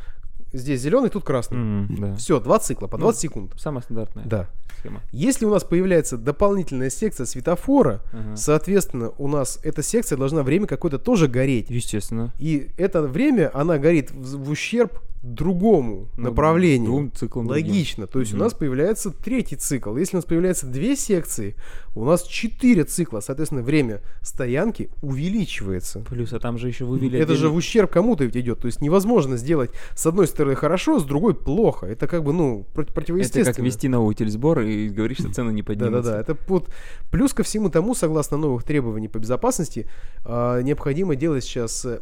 [0.54, 1.58] Здесь зеленый, тут красный.
[1.58, 2.16] Мгм, да.
[2.16, 3.54] Все, два цикла по Ну, 20 секунд.
[3.58, 4.48] Самая стандартная Да.
[4.80, 5.02] Схема.
[5.12, 8.36] Если у нас появляется дополнительная секция светофора, Ага.
[8.36, 11.70] соответственно, у нас эта секция должна время какое-то тоже гореть.
[11.70, 12.32] Естественно.
[12.40, 16.86] И это время, она горит в, в ущерб другому Ну, направлению.
[16.92, 17.66] Двум циклам другим.
[17.68, 18.06] Логично.
[18.06, 18.44] То есть у Мгм.
[18.44, 19.96] нас появляется третий цикл.
[19.98, 21.56] Если у нас появляется две секции,
[21.96, 23.22] у нас четыре цикла.
[23.22, 26.00] Соответственно, время стоянки увеличивается.
[26.02, 28.60] Плюс, а там же еще вывели Это же в ущерб кому-то ведь идет.
[28.60, 31.88] То есть невозможно сделать с одной стороны хорошо, с другой плохо.
[31.88, 33.46] Это как бы, ну, против- Это противоестественно.
[33.56, 36.02] как вести новый сбор и говоришь, что цены не поднимутся.
[36.02, 36.70] Да-да-да, это вот
[37.12, 39.88] плюс ко всему тому, согласно новых требований по безопасности,
[40.26, 42.00] а, необходимо делать сейчас э,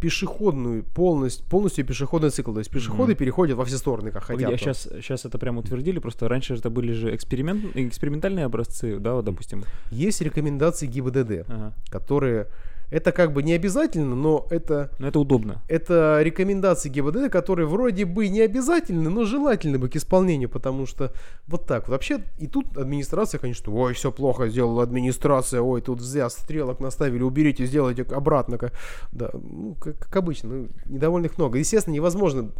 [0.00, 2.52] пешеходную полностью, полностью пешеходный цикл.
[2.52, 3.18] То есть пешеходы Мгм.
[3.18, 4.52] переходят во все стороны, как хотят.
[4.52, 9.14] а сейчас, сейчас это прям утвердили, просто раньше это были же эксперимент, экспериментальные образцы, да,
[9.14, 9.62] вот, допустим.
[9.90, 11.72] Есть рекомендации ГИБДД, Ага.
[11.90, 12.48] которые
[12.92, 15.62] это как бы не обязательно, но это Но это удобно.
[15.66, 21.10] это рекомендации ГИБДД, которые вроде бы не обязательны, но желательны бы к исполнению, потому что
[21.46, 21.92] вот так вот.
[21.92, 27.22] Вообще, и тут администрация, конечно, ой, все плохо сделала администрация, ой, тут взял стрелок наставили,
[27.22, 28.58] уберите, сделайте обратно.
[28.58, 28.72] ка-
[29.10, 31.58] Да, ну, как, как обычно, ну, недовольных много.
[31.58, 32.50] Естественно, невозможно,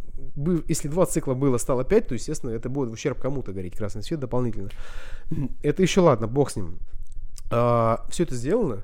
[0.67, 4.01] если два цикла было, стало 5, то, естественно, это будет в ущерб кому-то гореть красный
[4.01, 4.69] свет дополнительно.
[5.61, 6.79] Это еще ладно, бог с ним.
[7.49, 8.81] все это сделано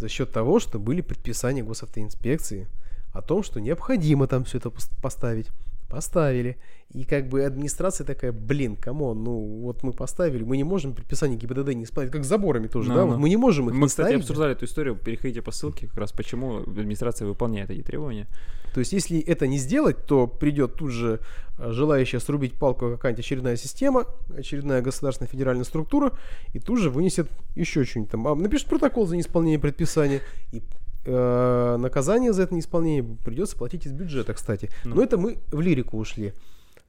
[0.00, 2.66] за счет того, что были предписания госавтоинспекции
[3.12, 5.48] о том, что необходимо там все это пос- поставить.
[5.90, 6.56] Поставили.
[6.92, 10.92] И как бы администрация такая, блин, come on, ну вот мы поставили, мы не можем
[10.92, 13.10] предписание ГИБДД не исполнять, как с заборами тоже, Ну, да, ну.
[13.12, 14.22] вот мы не можем их Мы, кстати, ставить.
[14.22, 18.26] обсуждали эту историю, переходите по ссылке, как раз почему администрация выполняет эти требования.
[18.74, 21.20] То есть, если это не сделать, то придет тут же
[21.58, 24.04] э, желающая срубить палку какая-нибудь очередная система,
[24.36, 26.12] очередная государственная федеральная структура,
[26.54, 28.26] и тут же вынесет еще что-нибудь там.
[28.26, 30.22] А, напишет протокол за неисполнение предписания,
[30.52, 30.62] и
[31.04, 34.70] э, наказание за это неисполнение придется платить из бюджета, кстати.
[34.84, 34.96] Ну.
[34.96, 36.32] Но это мы в лирику ушли.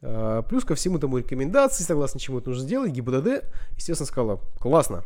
[0.01, 3.45] А, плюс ко всему тому рекомендации, согласно чему это нужно сделать, ГИБДД,
[3.75, 5.03] естественно, сказала, классно.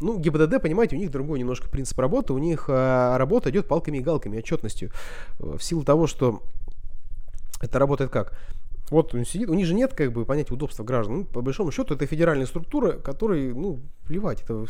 [0.00, 2.34] Ну, ГИБДД, понимаете, у них другой немножко принцип работы.
[2.34, 4.90] У них а, работа идет палками и галками, отчетностью.
[5.38, 6.42] Э, В силу того, что
[7.60, 8.38] это работает как?
[8.92, 11.16] Вот он сидит, у них же нет как бы понятия удобства граждан.
[11.16, 14.42] Ну, по большому счету, это федеральная структура, которой, ну, плевать.
[14.42, 14.66] Это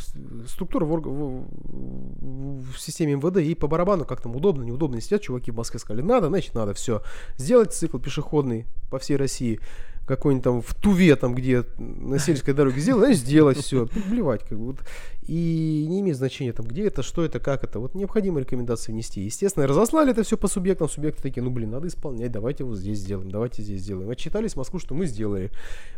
[0.47, 5.01] структура в, в- в системе МВД, ей по барабану, как там удобно, неудобно.
[5.01, 7.03] Сидят чуваки в Москве, сказали, надо, значит надо, все.
[7.37, 9.59] Сделать цикл пешеходный по всей России
[10.07, 13.87] какой-нибудь там в Туве, там, где на сельской дороге сделать, значит, сделать все.
[13.87, 14.67] Плевать, как бы.
[14.67, 14.81] Вот.
[15.27, 17.79] И не имеет значения, там, где это, что это, как это.
[17.79, 19.21] Вот необходимо рекомендации внести.
[19.21, 20.88] Естественно, разослали это все по субъектам.
[20.88, 24.11] Субъекты такие, ну, блин, надо исполнять, давайте вот здесь сделаем, давайте здесь сделаем.
[24.11, 25.51] Отчитались в Москву, что мы сделали.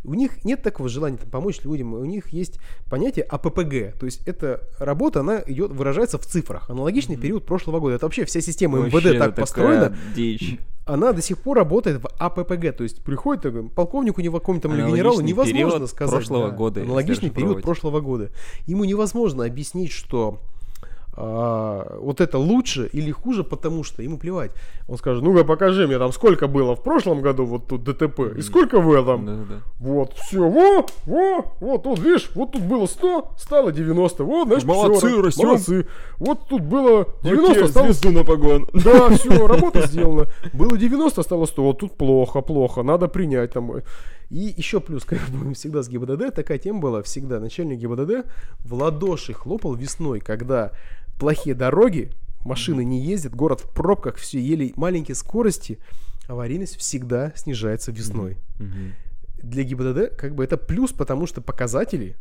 [0.05, 1.95] У них нет такого желания там, помочь людям.
[1.95, 2.59] У них есть
[2.91, 3.99] понятие АППГ.
[3.99, 6.69] То есть, эта работа, она идет, выражается в цифрах.
[6.69, 7.97] Аналогичный период прошлого года.
[7.97, 10.59] Это вообще вся система МВД Вообще, так построена Дичь.
[10.87, 15.87] Она до сих пор работает в АППГ, то есть приходит полковнику не какому-то генералу невозможно
[15.87, 16.15] сказать.
[16.15, 17.65] прошлого да, года, Аналогичный период расшифровывать.
[17.65, 18.31] прошлого года.
[18.67, 20.41] Ему невозможно объяснить, что
[21.17, 24.51] а, вот это лучше или хуже, потому что ему плевать.
[24.89, 28.43] Он скажет, ну-ка покажи мне там, сколько было в прошлом году вот тут ДТП, и
[28.43, 29.25] сколько в этом.
[29.25, 29.61] Да-да-да.
[29.79, 34.65] Вот, все, во, во, вот, вот, видишь, вот тут было 100, стало 90, вот, значит,
[34.67, 35.47] Молодцы, всё, растём.
[35.47, 35.87] молодцы.
[36.19, 38.67] Вот тут было 90, Окей, стало звезду на погон.
[38.73, 40.27] да, все, работа сделана.
[40.53, 41.63] Было 90, стало 100.
[41.63, 43.71] Вот тут плохо, плохо, надо принять там.
[44.31, 48.27] И еще плюс, как бы всегда с ГИБДД, такая тема была, всегда начальник ГИБДД
[48.65, 50.73] в ладоши хлопал весной, когда
[51.19, 52.11] плохие дороги,
[52.45, 55.79] машины не ездят, город в пробках, все еле маленькие скорости,
[56.27, 58.39] аварийность всегда снижается весной.
[59.43, 62.17] Для ГИБДД как бы это плюс, потому что показатели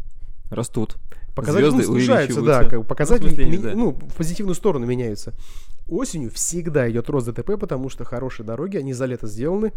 [0.50, 0.98] Растут.
[1.36, 3.74] Показатели ну, Звезды снижаются, да, как бы показатели Ну, в смысле, ми- да.
[3.74, 5.34] ну, в позитивную сторону меняются.
[5.88, 9.72] Осенью всегда идет рост ДТП, потому что хорошие дороги, они за лето сделаны,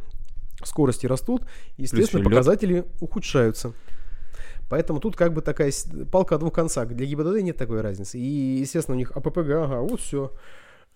[0.65, 1.47] скорости растут,
[1.79, 3.73] естественно, показатели ухудшаются.
[4.69, 5.73] Поэтому тут как бы такая
[6.11, 6.89] палка о двух концах.
[6.89, 8.19] Для ГИБДД нет такой разницы.
[8.19, 10.33] И, естественно, у них АППГ, ага, вот все.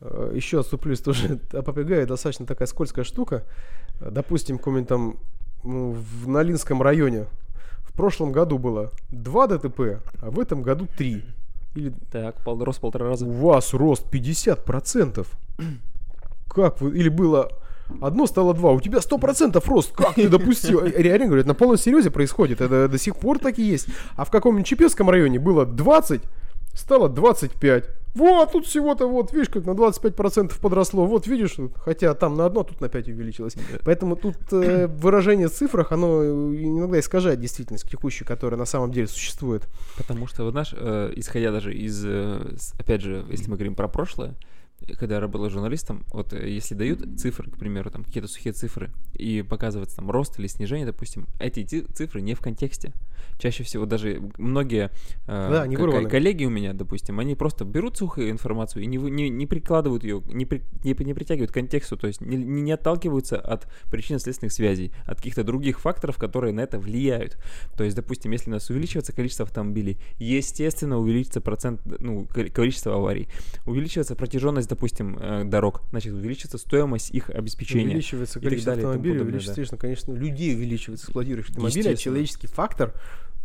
[0.00, 1.38] Э, Еще отступлюсь тоже.
[1.52, 3.44] АППГ достаточно такая скользкая штука.
[4.00, 5.16] Допустим, каком-нибудь там
[5.62, 7.26] ну, в Налинском районе
[7.78, 9.80] в прошлом году было 2 ДТП,
[10.20, 11.24] а в этом году 3.
[11.76, 13.26] Или Так, пол, рост полтора раза.
[13.26, 15.26] у вас рост 50%.
[16.48, 16.98] Как вы?
[16.98, 17.50] Или было
[18.00, 18.72] одно стало два.
[18.72, 19.92] У тебя 100% рост.
[19.92, 20.80] Как ты допустил?
[20.80, 22.60] Э, Реально говорят, на полном серьезе происходит.
[22.60, 23.88] Это до сих пор так и есть.
[24.16, 26.22] А в каком-нибудь Чепецком районе было 20,
[26.74, 27.84] стало 25.
[28.14, 31.06] Вот, тут всего-то вот, видишь, как на 25% подросло.
[31.06, 33.54] Вот, видишь, хотя там на одно, тут на 5 увеличилось.
[33.84, 38.90] Поэтому тут э, выражение в цифрах, оно э, иногда искажает действительность текущую, которая на самом
[38.90, 39.68] деле существует.
[39.96, 43.86] Потому что, вот знаешь, э, исходя даже из, э, опять же, если мы говорим про
[43.86, 44.59] прошлое, э,
[44.98, 48.90] когда я работал журналистом, вот э, если дают цифры, к примеру, там какие-то сухие цифры,
[49.14, 52.92] и показывается там рост или снижение, допустим, эти ти- цифры не в контексте.
[53.38, 54.90] Чаще всего даже многие
[55.26, 55.76] э, Да, не
[56.10, 60.22] коллеги у меня, допустим, они просто берут сухую информацию и не, не, не прикладывают ее,
[60.26, 64.92] не, при- не, не притягивают к контексту, то есть не, не отталкиваются от причинно-следственных связей,
[65.06, 67.38] от каких-то других факторов, которые на это влияют.
[67.76, 72.94] То есть, допустим, если у нас увеличивается количество автомобилей, естественно, увеличится процент, ну, ко- количество
[72.94, 73.28] аварий.
[73.66, 77.86] Увеличивается протяженность, допустим, э, дорог, значит, увеличится стоимость их обеспечения.
[77.86, 82.94] Увеличивается количество далее автомобилей, подобное, увеличивается, конечно, людей увеличивается, эксплуатирующих автомобилей, а человеческий фактор,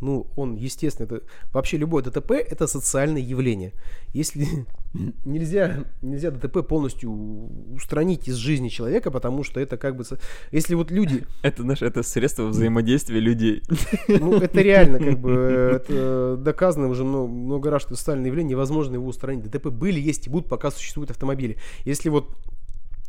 [0.02, 1.22] ну, он, естественно, это
[1.54, 3.72] вообще любое ДТП это социальное явление.
[4.14, 4.48] Если
[5.26, 7.12] нельзя, нельзя ДТП полностью
[7.74, 10.04] устранить из жизни человека, потому что это как бы,
[10.52, 13.64] если вот люди, Это наше, это средство взаимодействия людей.
[14.08, 18.96] ну, это реально как бы, это доказано уже много, много раз, что социальное явление невозможно
[18.96, 19.50] его устранить.
[19.50, 21.58] ДТП были, есть и будут, пока существуют автомобили.
[21.86, 22.36] Если вот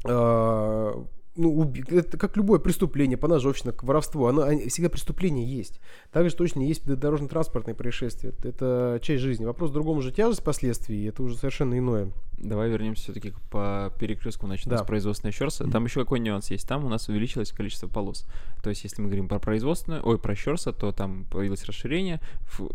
[0.05, 1.05] а,
[1.37, 5.81] ну, уби- это как любое преступление, поножовщина, к- воровство, оно они- всегда преступление есть.
[6.13, 8.33] Также точно есть дорожно-транспортные происшествия.
[8.43, 9.45] Это часть жизни.
[9.45, 12.11] Вопрос в другом уже тяжесть последствий, это уже совершенно иное.
[12.39, 14.79] Давай вернемся все-таки по перекрестку, начнем Да.
[14.79, 15.65] с производственной щерса.
[15.71, 16.69] Там еще какой нюанс есть?
[16.69, 18.27] Там у нас увеличилось количество полос.
[18.63, 22.21] То есть, если мы говорим про производственную, ой, про щерса, то там появилось расширение.
[22.43, 22.69] В-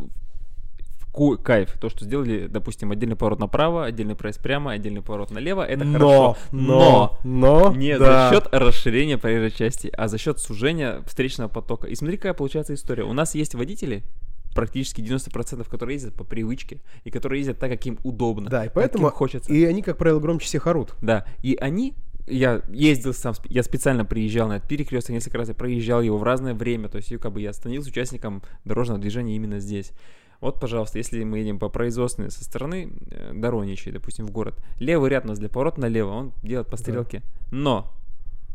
[1.11, 5.85] кайф, то, что сделали, допустим, отдельный поворот направо, отдельный проезд прямо, отдельный поворот налево, это
[5.85, 6.37] хорошо.
[6.51, 8.29] но, но, Не да.
[8.29, 11.87] за счет расширения проезжей части, а за счет сужения встречного потока.
[11.87, 13.03] И смотри, какая получается история.
[13.03, 14.03] У нас есть водители,
[14.55, 18.49] практически 90%, которые ездят по привычке, и которые ездят так, как им удобно.
[18.49, 19.51] Да, и поэтому им хочется.
[19.51, 20.93] и они, как правило, громче всех орут.
[21.01, 21.93] Да, и они,
[22.27, 26.23] я ездил сам, я специально приезжал на этот перекресток несколько раз, я проезжал его в
[26.23, 29.91] разное время, то есть как бы я становился участником дорожного движения именно здесь.
[30.41, 35.09] Вот, пожалуйста, если мы едем по производственной со стороны э, Дороничей, допустим, в город, левый
[35.11, 36.77] ряд у нас для поворота налево, он делает по Да.
[36.77, 37.21] стрелке.
[37.51, 37.91] Но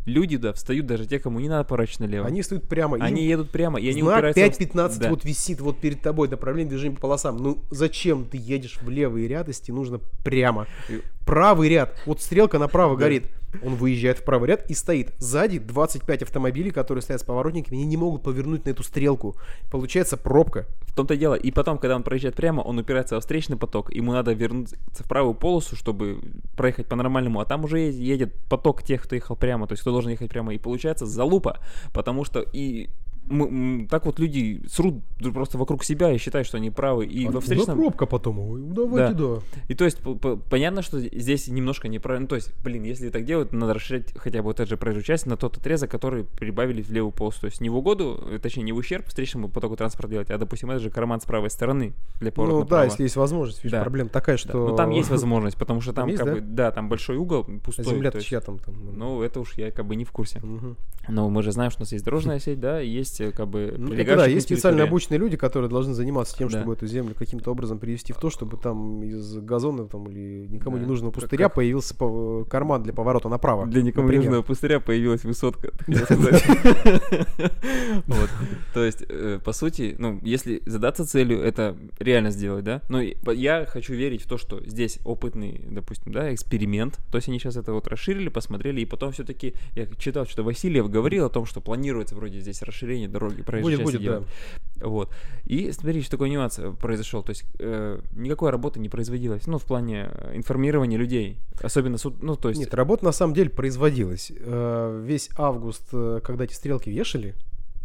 [0.04, 2.26] люди, да, встают даже те, кому не надо поворачивать налево.
[2.26, 2.96] Они стоят прямо.
[2.96, 4.40] им Они едут прямо, и они Знак упираются...
[4.42, 5.10] в- 5.15 Да.
[5.10, 7.36] вот висит вот перед тобой, направление движения по полосам.
[7.36, 10.66] Ну зачем ты едешь в левый ряд, если тебе нужно прямо?
[11.26, 13.26] И- Правый ряд, вот стрелка направо горит.
[13.62, 15.14] Он выезжает в правый ряд и стоит.
[15.18, 19.34] Сзади 25 автомобилей, которые стоят с поворотниками, они не могут повернуть на эту стрелку.
[19.70, 20.66] Получается пробка.
[20.82, 21.34] В том-то и дело.
[21.34, 23.92] И потом, когда он проезжает прямо, он упирается во встречный поток.
[23.94, 26.20] Ему надо вернуться в правую полосу, чтобы
[26.56, 27.40] проехать по-нормальному.
[27.40, 30.54] А там уже едет поток тех, кто ехал прямо, то есть кто должен ехать прямо.
[30.54, 31.58] И получается залупа,
[31.92, 32.88] потому что и
[33.28, 34.96] мы- так вот люди срут
[35.32, 37.06] просто вокруг себя и считают, что они правы.
[37.06, 37.76] И А во ну, встречном...
[37.78, 38.38] пробка потом.
[38.38, 39.38] Ой, давайте, да.
[39.68, 42.22] И то есть п- п- понятно, что здесь немножко неправильно.
[42.24, 45.04] Ну, то есть, блин, если так делают, надо расширять хотя бы вот эту же проезжую
[45.04, 47.40] часть на тот отрезок, который прибавили в левую полосу.
[47.42, 50.38] То есть не в угоду, э, точнее не в ущерб встречному потоку транспорта делать, а,
[50.38, 52.84] допустим, это же карман с правой стороны для поворота Ну да, направо.
[52.84, 53.58] если есть возможность.
[53.64, 53.82] Видишь, Да.
[53.82, 54.68] проблема такая, Да, что...
[54.68, 56.34] Ну там есть возможность, потому что Там там, есть, как да?
[56.34, 57.84] бы, да, там большой угол А пустой.
[57.84, 58.58] земля то есть- чья там?
[58.58, 60.40] там Ну, это уж я как бы не в курсе.
[60.40, 60.76] Мгм.
[61.08, 62.88] Но мы же знаем, что у нас есть дорожная сеть, да, и
[63.24, 66.48] есть э, как бы Ну, это да, есть специально обученные люди, которые должны заниматься тем,
[66.48, 66.58] Да.
[66.58, 70.76] чтобы эту землю каким-то образом привести в то, чтобы там из газона там, или никому
[70.76, 70.82] Да.
[70.82, 73.66] не нужного пустыря как- появился по- карман для поворота направо.
[73.66, 75.70] Для никому не нужного пустыря появилась высотка.
[78.74, 82.82] То есть, э, по сути, ну, если задаться целью, это реально сделать, да?
[82.88, 86.98] Но по- я хочу верить в то, что здесь опытный, допустим, да, эксперимент.
[87.10, 90.90] То есть они сейчас это вот расширили, посмотрели, и потом все-таки я читал, что Васильев
[90.90, 94.86] говорил о том, что планируется вроде здесь расширение дороги, проезжей Будет, будет, да.
[94.86, 95.10] Вот.
[95.44, 97.22] И смотри, что такой нюанс э, произошел.
[97.22, 101.38] То есть э, никакой работы не производилось, ну, в плане э, информирования людей.
[101.62, 102.60] Особенно, суд- ну, то есть...
[102.60, 104.32] Нет, работа на самом деле производилась.
[104.38, 107.34] Э, Весь август, э, когда эти стрелки вешали,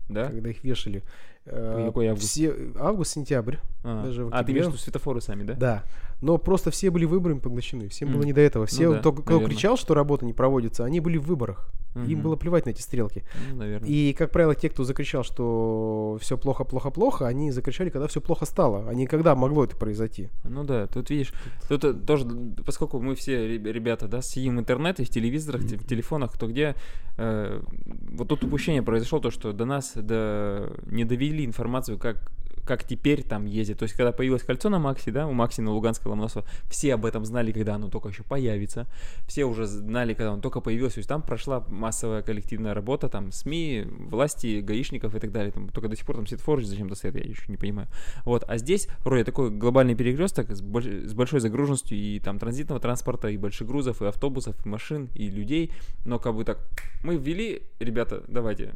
[0.10, 0.27] да?
[0.27, 1.03] когда их вешали,
[1.45, 2.27] Какой август?
[2.27, 5.53] все август-сентябрь, А, даже в а, ты имеешь в виду светофоры сами, да?
[5.53, 5.84] да.
[6.21, 8.25] Но просто все были выборами поглощены, всем было М.
[8.27, 8.65] не до этого.
[8.67, 11.71] Все, Ну да, кто, кто кричал, что работа не проводится, они были в выборах.
[11.95, 12.21] Им Мгм.
[12.21, 13.23] было плевать на эти стрелки.
[13.49, 13.89] Ну, наверное.
[13.89, 18.21] И, как правило, те, кто закричал, что все плохо, плохо, плохо, они закричали, когда все
[18.21, 20.30] плохо стало, а не когда могло это произойти.
[20.43, 21.34] Ну да, тут видишь,
[21.67, 22.25] тут э, тоже,
[22.65, 26.47] поскольку мы все реб- ребята, да, сидим в интернете, в телевизорах, те- в телефонах, кто
[26.47, 26.75] где,
[27.17, 32.32] э, вот тут упущение произошло, то, что до нас до, не довели информацию, как
[32.65, 33.80] как теперь там ездит.
[33.80, 37.06] То есть, когда появилось кольцо на Макси, да, у Макси на Луганской Ломоносова, все об
[37.06, 38.88] этом знали, когда оно только еще появится.
[39.28, 40.93] Все уже знали, когда оно только появилось.
[40.93, 45.52] То есть, там прошла массовая коллективная работа, там, СМИ, власти, гаишников и так далее.
[45.52, 47.88] Там, только до сих пор там светофоры зачем-то стоят, я еще не понимаю.
[48.26, 52.80] Вот, а здесь вроде такой глобальный перекресток с, больш- с большой загруженностью и там транзитного
[52.80, 55.71] транспорта, и больших грузов, и автобусов, и машин, и людей.
[56.06, 56.60] Но как бы так,
[57.04, 58.74] мы ввели, ребята, давайте,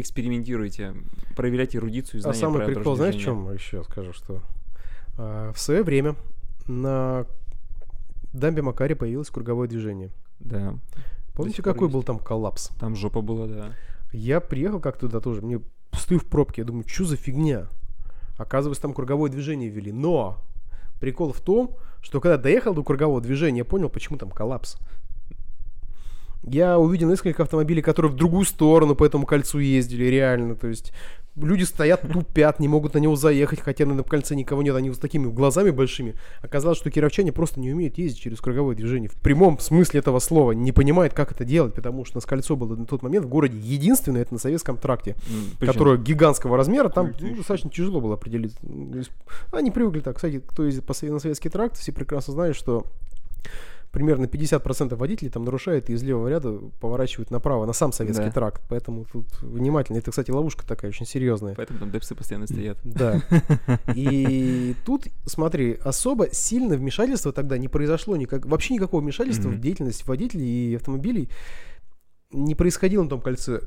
[0.00, 0.94] экспериментируйте,
[1.36, 4.42] проверяйте эрудицию и А знания самый правил прикол, знаешь, в чем еще скажу, что
[5.18, 6.16] а, в свое время
[6.66, 7.26] на
[8.32, 10.10] дамбе Макаре появилось круговое движение.
[10.38, 10.74] Да,
[11.34, 11.94] Помните, какой есть.
[11.94, 12.70] был там коллапс?
[12.78, 13.72] там жопа была, да.
[14.12, 15.60] Я приехал как туда тоже, мне
[15.92, 17.68] стою в пробке, я думаю, что за фигня?
[18.38, 19.92] Оказывается, там круговое движение ввели.
[19.92, 20.38] Но
[20.98, 24.76] прикол в том, что когда доехал до кругового движения, я понял, почему там коллапс.
[26.42, 30.54] Я увидел несколько автомобилей, которые в другую сторону по этому кольцу ездили, реально.
[30.54, 30.92] То есть
[31.36, 34.74] люди стоят, тупят, не могут на него заехать, хотя на этом кольце никого нет.
[34.74, 36.14] Они вот с такими глазами большими.
[36.42, 39.08] Оказалось, что кировчане просто не умеют ездить через круговое движение.
[39.08, 40.52] В прямом смысле этого слова.
[40.52, 43.28] Не понимают, как это делать, потому что у нас кольцо было на тот момент в
[43.28, 45.16] городе единственное, это на Советском тракте
[45.58, 48.56] причем- которое гигантского размера, там ну, достаточно тяжело было определить.
[49.52, 50.16] Они привыкли так.
[50.16, 52.86] Кстати, кто ездит по, на советский тракт, все прекрасно знают, что
[53.92, 58.30] примерно 50% водителей там нарушают и из левого ряда поворачивают направо на сам советский Да.
[58.30, 58.62] тракт.
[58.68, 59.98] Поэтому тут внимательно.
[59.98, 61.54] Это, кстати, ловушка такая очень серьезная.
[61.56, 62.78] Поэтому там депсы постоянно стоят.
[62.84, 63.20] Да.
[63.94, 69.60] И тут, смотри, особо сильно вмешательства тогда не произошло никак, вообще никакого вмешательства в Мгм.
[69.60, 71.28] деятельность водителей и автомобилей
[72.32, 73.60] не происходило на том кольце.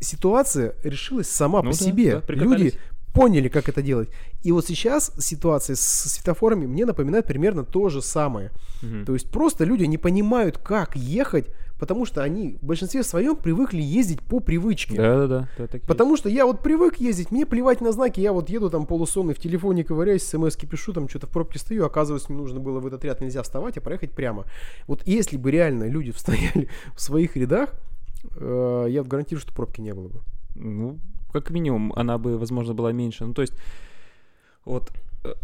[0.00, 2.22] Ситуация решилась сама Ну по да, себе.
[2.26, 2.34] да.
[2.34, 2.74] Люди
[3.12, 4.08] поняли, как это делать.
[4.42, 8.50] И вот сейчас ситуация с светофорами мне напоминает примерно то же самое.
[8.82, 9.04] Мгм.
[9.04, 11.46] То есть просто люди не понимают, как ехать,
[11.78, 14.96] потому что они в большинстве своем привыкли ездить по привычке.
[14.96, 18.50] Да, так и Потому что я вот привык ездить, мне плевать на знаки, я вот
[18.50, 22.40] еду там полусонный в телефоне ковыряюсь, смс пишу, там что-то в пробке стою, оказывается, мне
[22.40, 24.44] нужно было в этот ряд нельзя вставать, а проехать прямо.
[24.86, 27.74] Вот если бы реально люди стояли в своих рядах,
[28.36, 30.20] э, я гарантирую, что пробки не было бы.
[30.54, 30.98] Ну,
[31.32, 33.24] как минимум, она бы, возможно, была меньше.
[33.24, 33.54] Ну, то есть,
[34.64, 34.90] вот
[35.24, 35.34] э,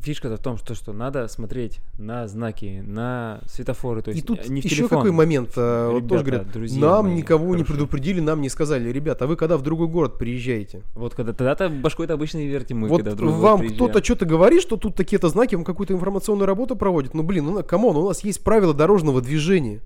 [0.00, 4.40] фишка-то в том, что, что надо смотреть на знаки, на светофоры, то И есть тут
[4.40, 4.98] э, не в еще телефон.
[4.98, 7.66] какой момент, э, вот тоже Ребята, говорят, друзья нам мои никого не хорошие.
[7.66, 10.82] предупредили, нам не сказали, ребята, а вы когда в другой город приезжаете?
[10.94, 14.62] Вот когда тогда-то башкой-то обычно и вертим мы, вот когда друг вам кто-то что-то говорит,
[14.62, 17.14] что тут такие-то знаки, вам какую-то информационную работу проводит.
[17.14, 19.80] Ну, блин, ну, come on, у нас есть правила дорожного движения,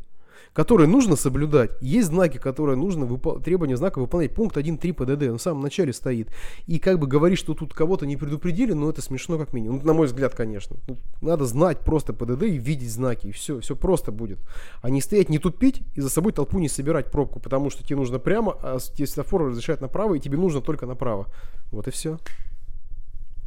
[0.52, 1.70] которые нужно соблюдать.
[1.80, 4.34] Есть знаки, которые нужно, выпол- требования знака выполнять.
[4.34, 6.30] Пункт 1.3 ПДД, он в самом начале стоит.
[6.66, 9.78] И как бы говорить, что тут кого-то не предупредили, ну, это смешно как минимум.
[9.78, 10.76] Ну, на мой взгляд, конечно.
[10.88, 14.40] Ну, надо знать просто ПДД и видеть знаки, и все, все просто будет.
[14.82, 17.96] А не стоять, не тупить и за собой толпу не собирать пробку, потому что тебе
[17.96, 21.26] нужно прямо, а тебе светофор разрешает направо, и тебе нужно только направо.
[21.70, 22.18] Вот и все.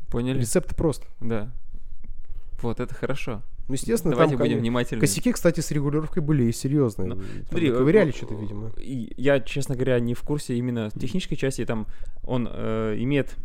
[0.09, 0.39] Поняли?
[0.39, 1.03] Рецепт прост.
[1.19, 1.51] Да.
[2.61, 3.41] Вот, это хорошо.
[3.67, 4.99] Ну, естественно, Давайте там будем внимательны.
[4.99, 7.07] косяки, кстати, с регулировкой были и серьезные.
[7.07, 8.71] Ну, И там Смотри, ковыряли э, что-то, видимо.
[8.77, 11.65] Я, честно говоря, не в курсе именно технической части.
[11.65, 11.87] Там
[12.23, 13.35] он э, имеет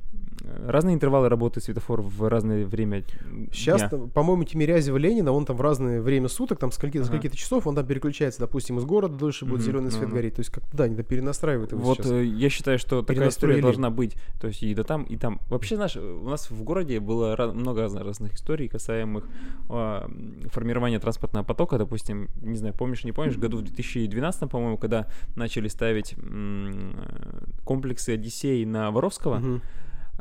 [0.67, 3.05] разные интервалы работы светофор в разное время
[3.53, 4.01] Сейчас, дня.
[4.15, 7.07] по-моему, Тимирязева Ленина, он там в разное время суток, там скольки, Ага.
[7.07, 10.15] скольки-то часов, он там переключается, допустим, из города дольше будет Мгм, зеленый свет ну-ну.
[10.15, 10.35] гореть.
[10.37, 12.11] То есть, как да, они да, перенастраивают его Вот сейчас.
[12.13, 14.17] э, я считаю, что такая история должна быть.
[14.41, 15.39] То есть и да там, и там.
[15.49, 19.29] Вообще, знаешь, у нас в городе было ра- много разно- разных историй, касаемых
[19.69, 20.09] а,
[20.47, 21.79] формирования транспортного потока.
[21.79, 27.45] Допустим, не знаю, помнишь, не помнишь, году в 2012, по-моему, когда начали ставить м, э,
[27.65, 29.63] комплексы Одиссей на Воровского, Мгм.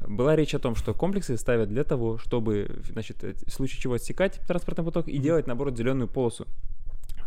[0.06, 3.96] Была речь о том, что комплексы ставят для того, чтобы, значит, э, в случае чего
[3.96, 6.46] отсекать транспортный поток и делать, наоборот, зеленую полосу.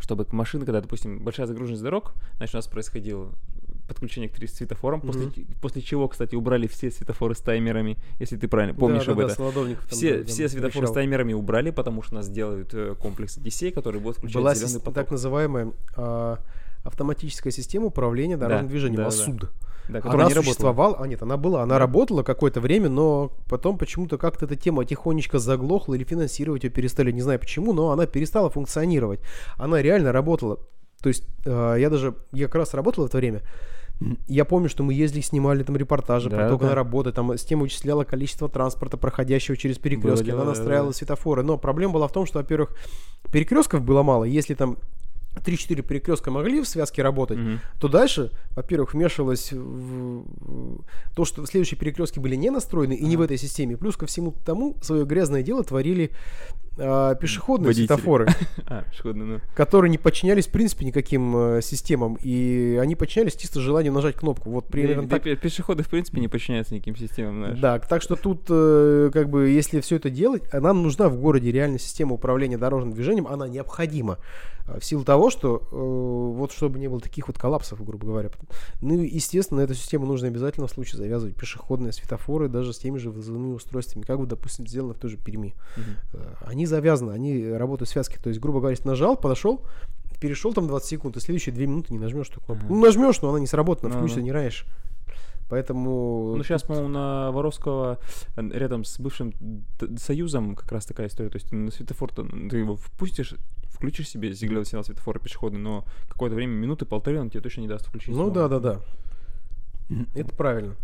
[0.00, 3.30] Чтобы к машины, когда, допустим, большая загруженность дорог, значит, у нас происходило
[3.87, 5.33] подключение к три светофорам, после, Мгм.
[5.35, 9.18] ч- после чего, кстати, убрали все светофоры с таймерами, если ты правильно помнишь да, об
[9.18, 9.52] да, да, этом.
[9.52, 10.92] Там, Все, да, да, все светофоры обещал.
[10.92, 14.54] с таймерами убрали, потому что у нас делают э, комплекс Одиссей, который будет включать Была
[14.54, 14.94] зеленый сис- поток.
[14.94, 16.38] так называемая а,
[16.85, 19.09] автоматическая система управления дорожным Да, движением, да, да.
[19.09, 19.40] АСУД.
[19.40, 19.48] да,
[19.98, 20.53] которая Она не работала.
[20.53, 21.79] существовала, а нет, она была, она Да.
[21.81, 27.12] работала какое-то время, но потом почему-то как-то эта тема тихонечко заглохла или финансировать ее перестали,
[27.12, 29.20] не знаю почему, но она перестала функционировать.
[29.57, 30.59] Она реально работала.
[31.03, 33.42] То есть э, я даже, я как раз работал в это время,
[34.29, 36.66] я помню, что мы ездили, снимали там репортажи Да, про то, как да.
[36.68, 40.96] она работает, там система вычисляла количество транспорта, проходящего через перекрестки, дело, она да, настраивала да.
[40.96, 41.42] светофоры.
[41.42, 42.74] Но проблема была в том, что, во-первых,
[43.31, 44.25] перекрестков было мало.
[44.25, 44.79] Если там
[45.37, 47.60] 3-4 перекрестка могли в связке работать, Мгм.
[47.81, 50.24] то дальше, во-первых, вмешивалось в
[51.14, 53.76] то, что следующие перекрестки были не настроены и не в этой системе.
[53.76, 56.10] Плюс ко всему тому свое грязное дело творили
[56.81, 57.87] а, пешеходные Водители.
[57.87, 58.26] светофоры,
[58.66, 59.40] А, ну.
[59.54, 62.16] которые не подчинялись, в принципе, никаким э, системам.
[62.22, 64.50] И они подчинялись чисто желанию нажать кнопку.
[64.50, 65.24] Вот примерно Да, так.
[65.24, 67.58] да, пешеходы, в принципе, не подчиняются никаким системам, знаешь.
[67.58, 71.52] Да, так что тут, э, как бы, если все это делать, нам нужна в городе
[71.52, 74.18] реально система управления дорожным движением, она необходима.
[74.66, 75.74] А, В силу того, что э,
[76.37, 78.31] вот чтобы не было таких вот коллапсов, грубо говоря.
[78.81, 82.98] Ну, и, естественно, эту систему нужно обязательно в случае завязывать пешеходные светофоры даже с теми
[82.98, 85.54] же вызывными устройствами, как бы, допустим, сделано в той же Перми.
[86.12, 88.18] Э, Они завязаны, они работают в связке.
[88.23, 89.62] То есть, грубо говоря, нажал, подошел,
[90.21, 92.64] перешел там 20 секунд, и следующие 2 минуты не нажмешь эту кнопку.
[92.64, 92.75] Ага.
[92.75, 94.27] Ну, нажмешь, но она не сработает, она Ну, включится ну.
[94.27, 94.66] не раньше.
[95.50, 96.35] Поэтому...
[96.37, 97.98] Ну, сейчас, по-моему, на Воровского
[98.37, 99.35] э, рядом с бывшим
[99.98, 101.29] Союзом как раз такая история.
[101.29, 103.35] То есть на светофор ты его впустишь,
[103.68, 107.68] включишь себе сигнал сигнал светофора пешеходный, но какое-то время, минуты полторы, он тебе точно не
[107.68, 108.10] даст включить.
[108.10, 108.83] Ну снова.
[110.15, 110.77] Это правильно.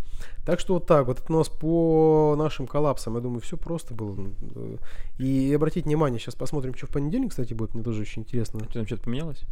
[0.45, 1.21] Так что вот так вот.
[1.21, 3.15] Это у нас по нашим коллапсам.
[3.17, 4.17] Я думаю, все просто было.
[4.55, 4.77] Э,
[5.19, 7.75] И обратите внимание, сейчас посмотрим, что в понедельник, кстати, будет.
[7.75, 8.61] Мне тоже очень интересно.
[8.61, 9.43] Что там что-то поменялось?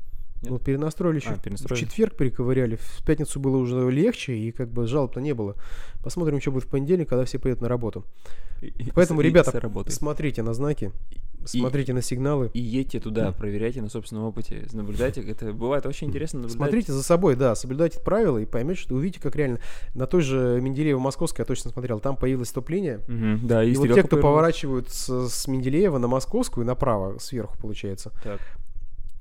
[0.43, 0.51] Нет?
[0.51, 1.31] Ну, перенастроили еще.
[1.31, 1.85] А, перенастроили.
[1.85, 2.77] В четверг перековыряли.
[2.77, 5.55] В пятницу было уже легче, и как бы жалоб-то не было.
[6.03, 8.05] Посмотрим, что будет в понедельник, когда все поедут на работу.
[8.61, 9.51] И- Поэтому, и- ребята,
[9.91, 10.93] смотрите на знаки,
[11.47, 12.51] смотрите на сигналы.
[12.55, 13.33] И едьте туда, Да.
[13.33, 15.23] проверяйте на собственном опыте, наблюдайте.
[15.23, 16.57] Это бывает очень интересно наблюдать.
[16.57, 19.59] Смотрите за собой, да, соблюдайте правила и поймете, что увидите, как реально.
[19.95, 23.01] На той же Менделеева Московской я точно смотрел, там появилось топление.
[23.09, 27.57] Мгм, да, и, И, вот те, кто поворачивают с, с Менделеева на Московскую, направо, сверху
[27.59, 28.41] получается, Так.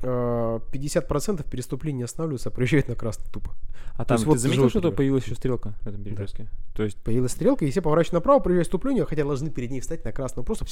[0.01, 3.51] э, 50% переступлений не останавливаются, а проезжают на красный тупо.
[3.95, 6.49] А там ты вот заметил, что появилась еще стрелка на этом перекрестке?
[6.76, 10.03] То есть Появилась стрелка, и все поворачивают направо, проезжают вступление, хотя должны перед ней встать
[10.03, 10.65] на красную, просто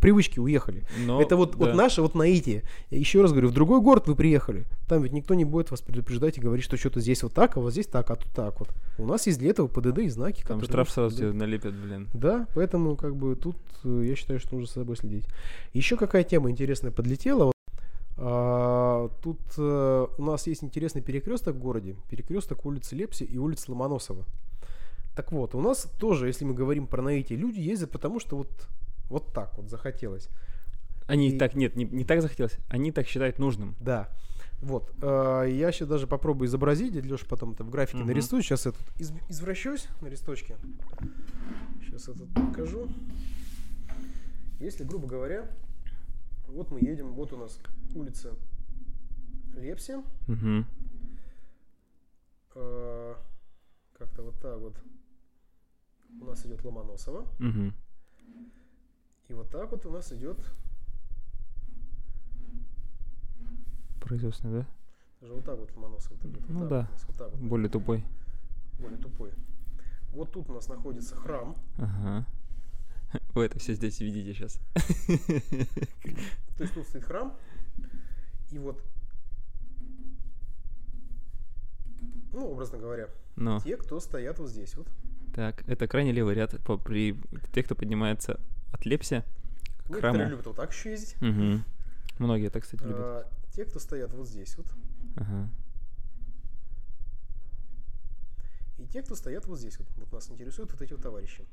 [0.00, 0.84] привычке уехали.
[1.06, 1.58] но, Это вот, да.
[1.58, 2.64] вот наше вот наитие.
[2.90, 6.38] Еще раз говорю, в другой город вы приехали, там ведь никто не будет вас предупреждать
[6.38, 8.70] и говорить, что что-то здесь вот так, а вот здесь так, а тут так вот.
[8.98, 12.08] У нас есть для этого ПДД и знаки, Там штраф сразу тебе налепят, блин.
[12.14, 15.26] Да, поэтому как бы тут э, я считаю, что нужно за собой следить.
[15.72, 17.52] Еще какая тема интересная подлетела.
[18.22, 23.70] А, тут э, у нас есть интересный перекресток в городе, перекресток улицы Лепси и улицы
[23.70, 24.24] Ломоносова.
[25.16, 28.48] Так вот, у нас тоже, если мы говорим про наитие, люди ездят потому, что вот
[29.10, 30.28] вот так вот захотелось.
[31.06, 33.74] Они И- так, нет, не, не так захотелось, они так считают нужным.
[33.80, 34.08] Да.
[34.62, 34.92] Вот.
[35.02, 38.08] э, я сейчас даже попробую изобразить, дядя Леша потом это в графике Мгм.
[38.08, 38.42] нарисую.
[38.42, 40.56] Сейчас я тут из- извращусь на листочке.
[41.82, 42.86] Сейчас это покажу.
[44.60, 45.50] Если, грубо говоря,
[46.46, 47.58] вот мы едем, вот у нас
[47.94, 48.34] улица
[49.56, 49.96] Лепси.
[50.26, 50.66] Мгм.
[52.54, 53.14] э,
[53.98, 54.76] как-то вот так вот.
[56.20, 57.24] У нас идет Ломоносова.
[57.38, 57.72] Мгм.
[59.30, 60.36] И вот так вот у нас идет,
[64.00, 64.66] Производственный, да?
[65.20, 66.14] даже вот так вот Ломоносова.
[66.16, 66.88] вот идет, вот Ну так да.
[66.90, 68.04] вот вот так вот, Более тупой.
[68.80, 69.30] более тупой.
[70.10, 71.54] Вот тут у нас находится храм.
[71.78, 72.26] Ага.
[73.34, 74.58] Вы это все здесь видите сейчас.
[76.56, 77.32] То есть тут стоит храм,
[78.50, 78.82] и вот,
[82.32, 84.88] ну, образно говоря, Но, те, кто стоят вот здесь вот.
[85.36, 87.16] так, это крайне левый ряд по, при
[87.52, 88.40] тех, кто поднимается
[88.72, 89.24] от Лепси
[89.86, 90.30] к Некоторые храму.
[90.30, 91.20] любят вот так еще ездить.
[91.20, 91.64] Мгм.
[92.18, 92.96] Многие так, кстати, любят.
[92.98, 94.66] А, те, кто стоят вот здесь вот,
[95.16, 95.48] Ага.
[98.78, 99.88] и те, кто стоят вот здесь вот.
[99.96, 101.44] Вот нас интересуют вот эти вот товарищи.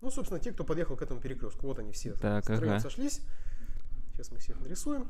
[0.00, 1.66] Ну, собственно, те, кто подъехал к этому перекрестку.
[1.66, 2.14] Вот они все.
[2.14, 2.80] Так, Строем ага.
[2.80, 3.20] сошлись.
[4.12, 5.06] Сейчас мы всех нарисуем.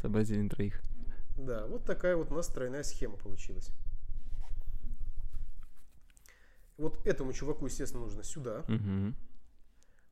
[0.00, 0.82] Сообразили троих.
[1.36, 3.70] Да, вот такая вот у нас тройная схема получилась.
[6.78, 8.64] Вот этому чуваку, естественно, нужно сюда.
[8.68, 9.14] Мгм.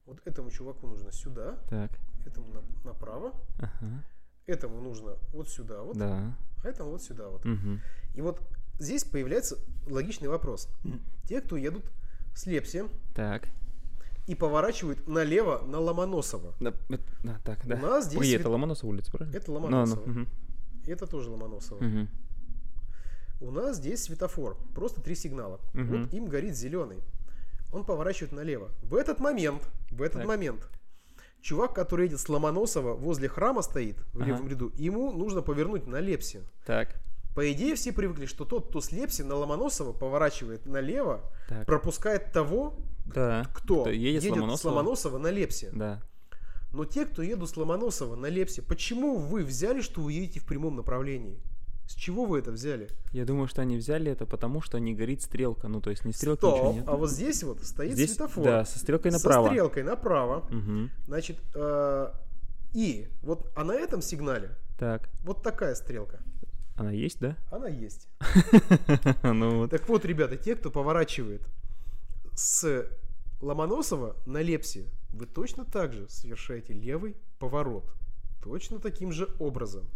[0.07, 1.57] Вот этому чуваку нужно сюда.
[1.69, 1.91] Так.
[2.27, 3.33] Этому на- направо.
[3.59, 4.05] Ага.
[4.47, 5.97] Этому нужно вот сюда вот.
[5.97, 6.35] Да.
[6.63, 7.45] А этому вот сюда вот.
[7.45, 7.81] Мгм.
[8.15, 8.41] И вот
[8.79, 9.57] здесь появляется
[9.87, 10.69] логичный вопрос.
[11.27, 11.85] Те, кто едут
[12.35, 12.85] с Лепси
[13.15, 13.49] Так.
[14.27, 16.55] и поворачивают налево на Ломоносова.
[16.61, 17.77] Да, это- да, так, да.
[17.77, 19.37] У нас здесь свет- это Ломоносова улица, правильно?
[19.37, 20.07] Это Ну, Ломоносова.
[20.07, 20.29] мгм.
[20.87, 21.83] Это тоже Ломоносова.
[21.83, 22.09] Мгм.
[23.41, 24.57] У нас здесь светофор.
[24.75, 25.61] Просто три сигнала.
[25.75, 26.03] Мгм.
[26.05, 26.99] Вот им горит зеленый.
[27.73, 28.71] Он поворачивает налево.
[28.83, 30.27] В этот момент, в этот Так.
[30.27, 30.69] момент,
[31.41, 34.27] чувак, который едет с Ломоносова, возле храма стоит в Ага.
[34.27, 36.43] левом ряду, ему нужно повернуть на Лепси.
[36.67, 37.01] Так.
[37.35, 41.65] По идее, все привыкли, что тот, кто с Лепси на Ломоносова поворачивает налево, Так.
[41.65, 42.75] пропускает того,
[43.07, 43.47] Да.
[43.55, 44.73] кто, Кто едет с с Ломоносова.
[44.75, 45.71] Ломоносова на Лепси.
[45.73, 46.03] Да.
[46.73, 50.45] Но те, кто едут с Ломоносова на Лепси, почему вы взяли, что вы едете в
[50.47, 51.39] прямом направлении?
[51.91, 52.89] С чего вы это взяли?
[53.11, 55.67] Я думаю, что они взяли это потому, что не горит стрелка.
[55.67, 56.85] Ну, то есть не стрелки, Стоп, ничего нет.
[56.87, 58.45] а вот здесь вот стоит Здесь, светофор.
[58.45, 59.49] да, со стрелкой Со направо.
[59.49, 60.47] стрелкой направо.
[60.51, 60.91] Мгм.
[61.07, 62.13] Значит, э,
[62.75, 65.09] И вот, а на этом сигнале Так.
[65.25, 66.21] вот такая стрелка.
[66.77, 67.37] Она есть, да?
[67.51, 68.07] Она есть.
[69.25, 69.71] Ну вот.
[69.71, 71.43] Так вот, ребята, те, кто поворачивает
[72.37, 72.87] с
[73.41, 77.85] Ломоносова на Лепси, вы точно так же совершаете левый поворот.
[78.45, 79.91] Точно таким же образом.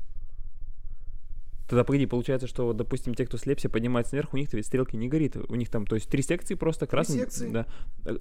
[1.66, 4.96] Тогда, погоди, получается, что, допустим, те, кто с Лепси поднимается наверх, у них-то ведь стрелки
[4.96, 5.36] не горит.
[5.36, 7.20] У них там, то есть, три секции просто красные.
[7.20, 7.50] секции.
[7.50, 7.66] Да.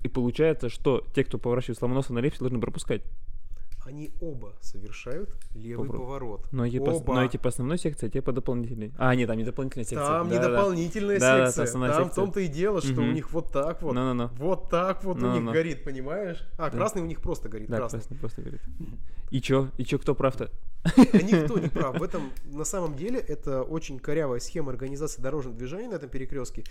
[0.01, 3.01] И получается, что те, кто поворачивает с Ломоносова на Лепси, должны пропускать.
[3.85, 6.05] Они оба совершают левый Поворот.
[6.05, 6.47] поворот.
[6.53, 7.15] Но эти, по, Оба.
[7.15, 8.93] но эти по основной секции, а те по дополнительной.
[8.97, 10.07] А, нет, там не дополнительная секция.
[10.07, 10.55] Там не Да-да-да.
[10.57, 11.63] дополнительная Да-да, секция.
[11.65, 12.21] основная Там в секция.
[12.23, 13.13] том-то и дело, что у Мгм.
[13.13, 13.93] них вот так вот.
[13.93, 14.29] Ну-ну-ну.
[14.37, 15.51] Вот так вот у них Ну-ну.
[15.51, 16.37] горит, понимаешь?
[16.57, 16.77] А, Да.
[16.77, 17.69] красный у них просто горит.
[17.69, 17.99] Да, красный.
[17.99, 18.61] красный просто говорит.
[19.31, 19.69] И чё?
[19.77, 20.49] И чё, кто прав-то?
[20.85, 21.99] Да никто не прав.
[21.99, 26.63] В этом, на самом деле, это очень корявая схема организации дорожного движения на этом перекрестке.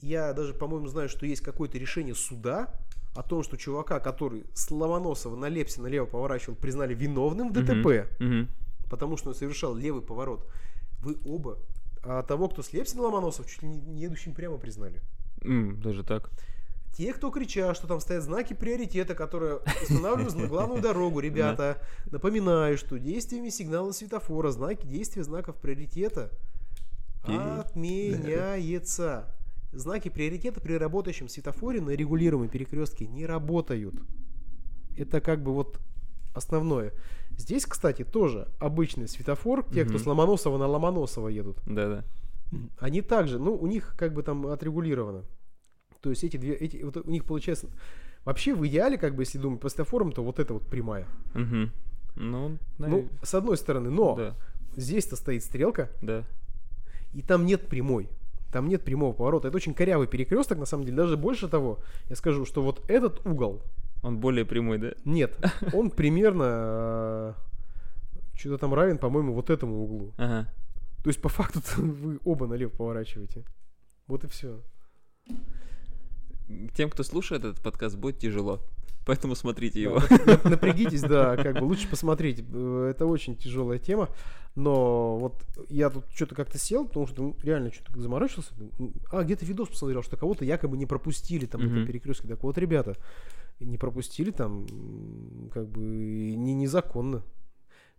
[0.00, 2.68] Я даже, по-моему, знаю, что есть какое-то решение суда
[3.14, 8.10] о том, что чувака, который с Ломоносова на Лепсе налево поворачивал, признали виновным в ДТП,
[8.20, 8.48] Мгм.
[8.90, 10.46] потому что он совершал левый поворот.
[11.00, 11.58] Вы оба,
[12.02, 15.00] а того, кто с Лепси на Ломоносов, чуть ли не едущим прямо признали.
[15.42, 16.30] Даже так.
[16.96, 22.78] Те, кто кричат, что там стоят знаки приоритета, которые устанавливаются на главную дорогу, ребята, напоминаю,
[22.78, 26.30] что действиями сигнала светофора знаки действия знаков приоритета
[27.24, 29.34] отменяется.
[29.74, 33.94] Знаки приоритета при работающем светофоре на регулируемом перекрестке не работают.
[34.96, 35.80] Это как бы вот
[36.34, 36.92] основное.
[37.36, 39.64] Здесь, кстати, тоже обычный светофор.
[39.72, 40.02] Те, кто Мгм.
[40.02, 42.04] с Ломоносова на Ломоносова едут, Да-да.
[42.78, 45.24] они также, ну, у них как бы там отрегулировано.
[46.00, 47.68] То есть эти две, эти, вот у них получается...
[48.24, 51.06] Вообще, в идеале, как бы, если думать по светофорам, то вот это вот прямая.
[51.34, 51.70] Мгм.
[52.16, 54.34] Ну, Ну, с одной стороны, но да,
[54.76, 56.24] здесь-то стоит стрелка, да.
[57.12, 58.08] и там нет прямой.
[58.54, 59.48] Там нет прямого поворота.
[59.48, 60.96] Это очень корявый перекресток, на самом деле.
[60.96, 63.62] Даже больше того, я скажу, что вот этот угол,
[64.00, 64.92] Он более прямой, да?
[65.04, 65.36] нет,
[65.72, 67.34] он примерно
[68.36, 70.12] что-то там равен, по-моему, вот этому углу.
[70.18, 70.48] Ага.
[71.02, 73.42] То есть, по факту вы оба налево поворачиваете.
[74.06, 74.60] Вот и все.
[76.76, 78.60] Тем, кто слушает этот подкаст, будет тяжело.
[79.06, 79.96] Поэтому смотрите его.
[79.98, 82.42] Нап- Напрягитесь, да, как бы лучше посмотреть.
[82.52, 84.08] Э, Это очень тяжелая тема.
[84.54, 88.52] Но вот я тут что-то как-то сел, потому что ну, реально что-то заморочился.
[89.10, 92.28] А, где-то видос посмотрел, что кого-то якобы не пропустили там на перекрестке.
[92.28, 92.94] Так вот, ребята,
[93.60, 94.66] не пропустили там,
[95.52, 97.24] как бы не незаконно.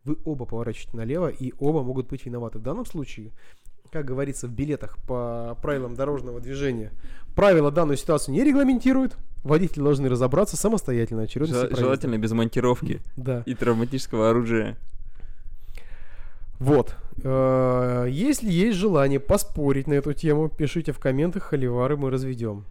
[0.06, 2.60] Вы оба поворачиваете налево, и оба могут быть виноваты.
[2.60, 3.32] В данном случае,
[3.92, 6.92] как говорится в билетах по правилам дорожного движения,
[7.36, 9.18] правила данную ситуацию не регламентируют.
[9.44, 11.24] Водители должны разобраться самостоятельно.
[11.24, 11.78] очередности Жел-.
[11.78, 13.44] Желательно без монтировки Да.
[13.46, 14.78] и травматического оружия.
[16.60, 16.96] Вот.
[17.24, 22.66] Э, Если есть желание поспорить на эту тему, пишите в комментах, холивары мы разведем.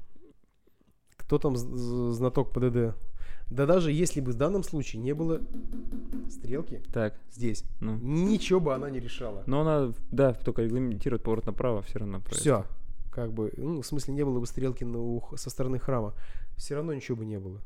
[1.16, 2.96] Кто там знаток ПДД?
[3.50, 5.40] Да даже если бы в данном случае не было
[6.30, 7.94] стрелки Так, здесь, ну.
[8.00, 9.42] ничего бы она не решала.
[9.46, 12.22] Но она, да, только регламентирует поворот направо, все равно.
[12.30, 12.64] Все.
[13.14, 16.14] Как бы, ну, в смысле, не было бы стрелки на ух- со стороны храма.
[16.56, 17.62] Все равно ничего бы не было.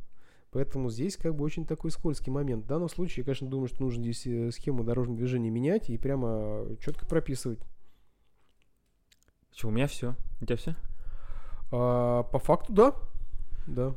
[0.51, 2.65] Поэтому здесь как бы очень такой скользкий момент.
[2.65, 5.97] В данном случае, я, конечно, думаю, что нужно здесь э, схему дорожного движения менять и
[5.97, 7.61] прямо четко прописывать.
[9.53, 10.15] Че, у меня все.
[10.41, 10.75] У тебя все?
[11.73, 12.95] А, по факту, да.
[13.67, 13.95] Да.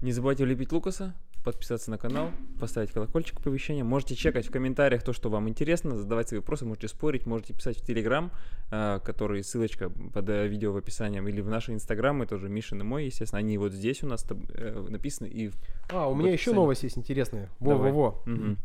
[0.00, 1.14] Не забывайте влепить Лукаса,
[1.44, 3.84] подписаться на канал, поставить колокольчик оповещения.
[3.84, 7.78] Можете чекать в комментариях то, что вам интересно, задавать свои вопросы, можете спорить, можете писать
[7.78, 8.32] в Телеграм,
[8.70, 12.84] а, который ссылочка под э, видео в описании, или в наши инстаграмы, тоже Мишин и
[12.84, 15.50] мой, естественно, они вот здесь у нас э, написаны и...
[15.92, 17.50] А, у меня еще новость есть интересная.
[17.60, 18.22] Во-во-во.
[18.24, 18.56] Мгм.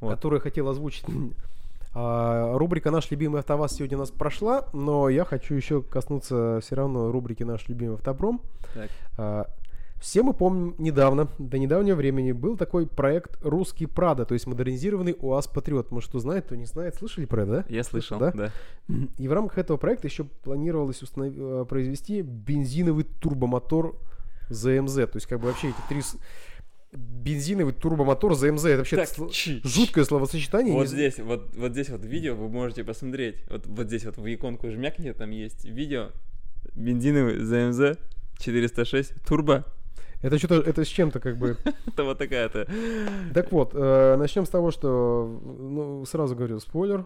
[0.00, 0.14] Вот.
[0.14, 1.04] Которую хотел озвучить.
[1.98, 6.74] А, Рубрика «Наш любимый автоваз» сегодня у нас прошла, но я хочу еще коснуться все
[6.74, 8.42] равно рубрики «Наш любимый автопром».
[8.74, 8.90] Так.
[9.16, 9.46] А,
[10.00, 15.16] Все мы помним недавно, до недавнего времени, был такой проект «Русский Прада», то есть модернизированный
[15.18, 15.90] УАЗ Патриот.
[15.90, 16.94] Может, кто знает, кто не знает.
[16.96, 17.64] Слышали про это, да?
[17.74, 18.32] Я слышал, Да?
[18.32, 18.52] да.
[19.18, 23.96] И в рамках этого проекта еще планировалось установ- э, произвести бензиновый турбомотор
[24.50, 24.94] ЗМЗ.
[24.94, 26.02] То есть, как бы вообще эти три...
[26.92, 28.64] Бензиновый турбомотор ЗМЗ.
[28.66, 30.72] Это вообще Так, сл- чи- жуткое словосочетание.
[30.74, 33.36] Вот Не здесь, вот, вот здесь вот видео вы можете посмотреть.
[33.50, 36.10] Вот, вот здесь вот в иконку жмякните, там есть видео.
[36.74, 37.98] Бензиновый ЗМЗ
[38.38, 39.64] 406 турбо.
[40.22, 41.56] Это что-то, это с чем-то как бы...
[41.86, 42.66] Это вот такая-то.
[43.34, 47.04] Так вот, э, начнем с того, что, ну, сразу говорю, спойлер.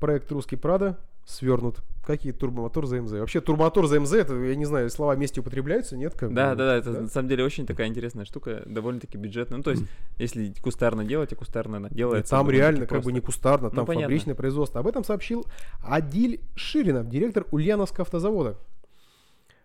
[0.00, 1.78] Проект «Русский Прада» свернут.
[2.06, 3.12] Какие турбомотор ЗМЗ?
[3.12, 6.14] Вообще, турбомотор ЗМЗ, это, я не знаю, слова вместе употребляются, нет?
[6.14, 9.58] Как Да, бы, да, да, это на самом деле очень такая интересная штука, довольно-таки бюджетная.
[9.58, 9.82] Ну, то есть,
[10.18, 12.30] если кустарно делать, а кустарно она делается.
[12.30, 13.12] Там реально как бы просто.
[13.12, 14.06] не кустарно, Ну, там понятно.
[14.06, 14.80] фабричное производство.
[14.80, 15.44] Об этом сообщил
[15.82, 18.56] Адиль Ширинов, директор Ульяновского автозавода.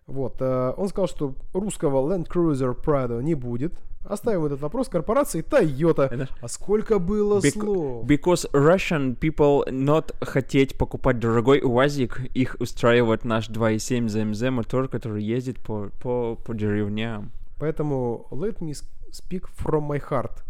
[0.06, 3.72] Вот, э, он сказал, что русского Land Cruiser Prado не будет.
[4.04, 6.28] Оставим этот вопрос корпорации Toyota.
[6.42, 8.04] А сколько было Bec- слов?
[8.04, 15.24] Because Russian people not хотеть покупать дорогой УАЗик, их устраивает наш 2.7 ZMZ мотор, который
[15.24, 17.30] ездит по, по, по деревням.
[17.58, 18.74] Поэтому let me
[19.10, 20.42] speak from my heart.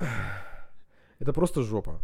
[1.20, 2.00] Это просто жопа.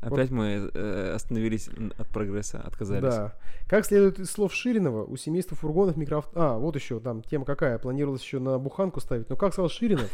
[0.00, 3.14] Опять мы э, остановились от прогресса, отказались.
[3.14, 3.34] Да.
[3.68, 6.30] Как следует из слов Ширинова, у семейства фургонов микроавто...
[6.34, 7.78] А, вот еще там тема какая.
[7.78, 9.28] Планировалось еще на буханку ставить.
[9.28, 10.10] Но как сказал Ширинов,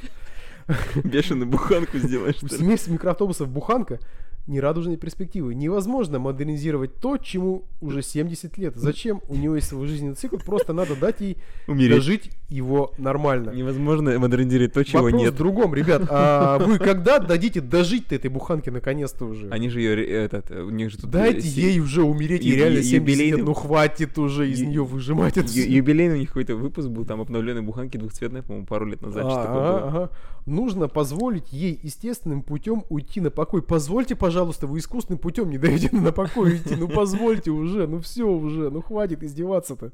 [1.04, 4.00] Бешеную буханку сделаешь, у семейства микроавтобусов буханка
[4.46, 5.54] нерадужные перспективы.
[5.54, 8.76] Невозможно модернизировать то, чему уже 70 лет.
[8.76, 9.20] Зачем?
[9.28, 11.36] У него есть свой жизненный цикл, просто надо дать ей
[11.66, 11.96] Умереть.
[11.96, 13.50] дожить его нормально.
[13.50, 15.34] Невозможно модернизировать то, чего Вопрос нет.
[15.34, 16.02] в другом, ребят.
[16.10, 19.48] А вы когда дадите дожить-то этой буханке наконец-то уже?
[19.50, 21.06] Они же ее, этот, у них же тут...
[21.10, 24.48] э, Дайте се- ей уже умереть, ей ю- реально ю- 70 лет, ну хватит уже
[24.50, 25.48] из нее выжимать это.
[25.50, 30.12] Юбилейный у них какой-то выпуск был, там обновленные буханки двухцветные, по-моему, пару лет назад.
[30.46, 33.62] Нужно позволить ей естественным путем уйти на покой.
[33.62, 36.74] Позвольте, пожалуйста, вы искусственным путем не даете на покой идти.
[36.76, 39.92] Ну позвольте уже, ну все уже, ну хватит издеваться-то.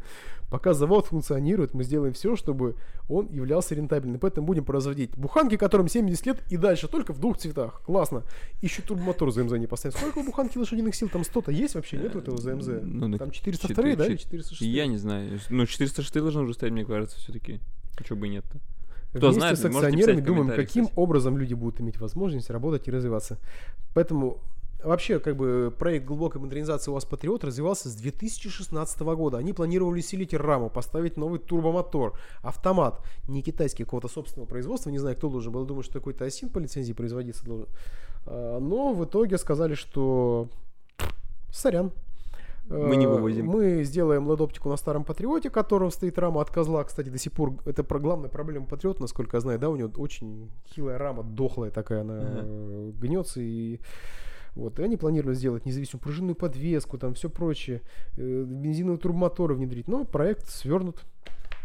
[0.51, 2.76] Пока завод функционирует, мы сделаем все, чтобы
[3.09, 4.20] он являлся рентабельным.
[4.20, 7.80] Поэтому будем производить буханки, которым 70 лет и дальше, только в двух цветах.
[7.86, 8.22] Классно.
[8.61, 9.97] Еще турбомотор ЗМЗ не поставить.
[9.97, 11.09] Сколько у буханки лошадиных сил?
[11.09, 11.97] Там 100-то есть вообще?
[11.97, 12.66] Нет этого ЗМЗ?
[12.82, 14.05] Ну, ну, Там 402, четыре- да?
[14.05, 14.61] чет- Или 406?
[14.62, 15.40] Я не знаю.
[15.49, 17.61] Ну, 406 должны уже стоять, мне кажется, все-таки.
[18.05, 18.59] Чего бы и нет-то.
[19.12, 20.98] Кто Вместе знает, с акционерами думаем, каким кстати.
[20.98, 23.38] образом люди будут иметь возможность работать и развиваться.
[23.94, 24.38] Поэтому
[24.82, 29.38] вообще, как бы, проект глубокой модернизации УАЗ Патриот развивался с 2016 года.
[29.38, 35.16] Они планировали усилить раму, поставить новый турбомотор, автомат, не китайский, какого-то собственного производства, не знаю,
[35.16, 37.68] кто должен был, думаю, что какой-то осин по лицензии производиться должен.
[38.26, 40.48] А, Но в итоге сказали, что
[41.50, 41.92] сорян,
[42.72, 43.46] Мы не Э, вывозим.
[43.46, 46.84] Мы сделаем LED-оптику на старом Патриоте, которого стоит рама от козла.
[46.84, 49.90] Кстати, до сих пор это про главная проблема Патриота, насколько я знаю, да, у него
[49.96, 52.40] очень хилая рама, дохлая такая, она Ага.
[52.44, 53.80] э, гнется и
[54.54, 57.80] вот, и они планировали сделать независимую пружинную подвеску, там все прочее,
[58.16, 61.00] э, бензиновые турбомоторы внедрить, но проект свернут.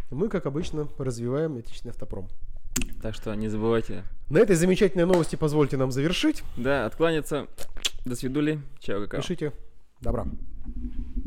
[0.10, 2.30] Мы, как обычно, развиваем отечественный автопром.
[3.02, 4.04] Так что не забывайте.
[4.30, 6.44] На этой замечательной новости позвольте нам завершить.
[6.56, 7.48] Да, откланяться.
[8.06, 8.62] До свидули.
[8.80, 9.20] Чао, какао.
[9.22, 9.52] Пишите.
[10.00, 10.26] Добра.
[10.76, 11.27] Thank you.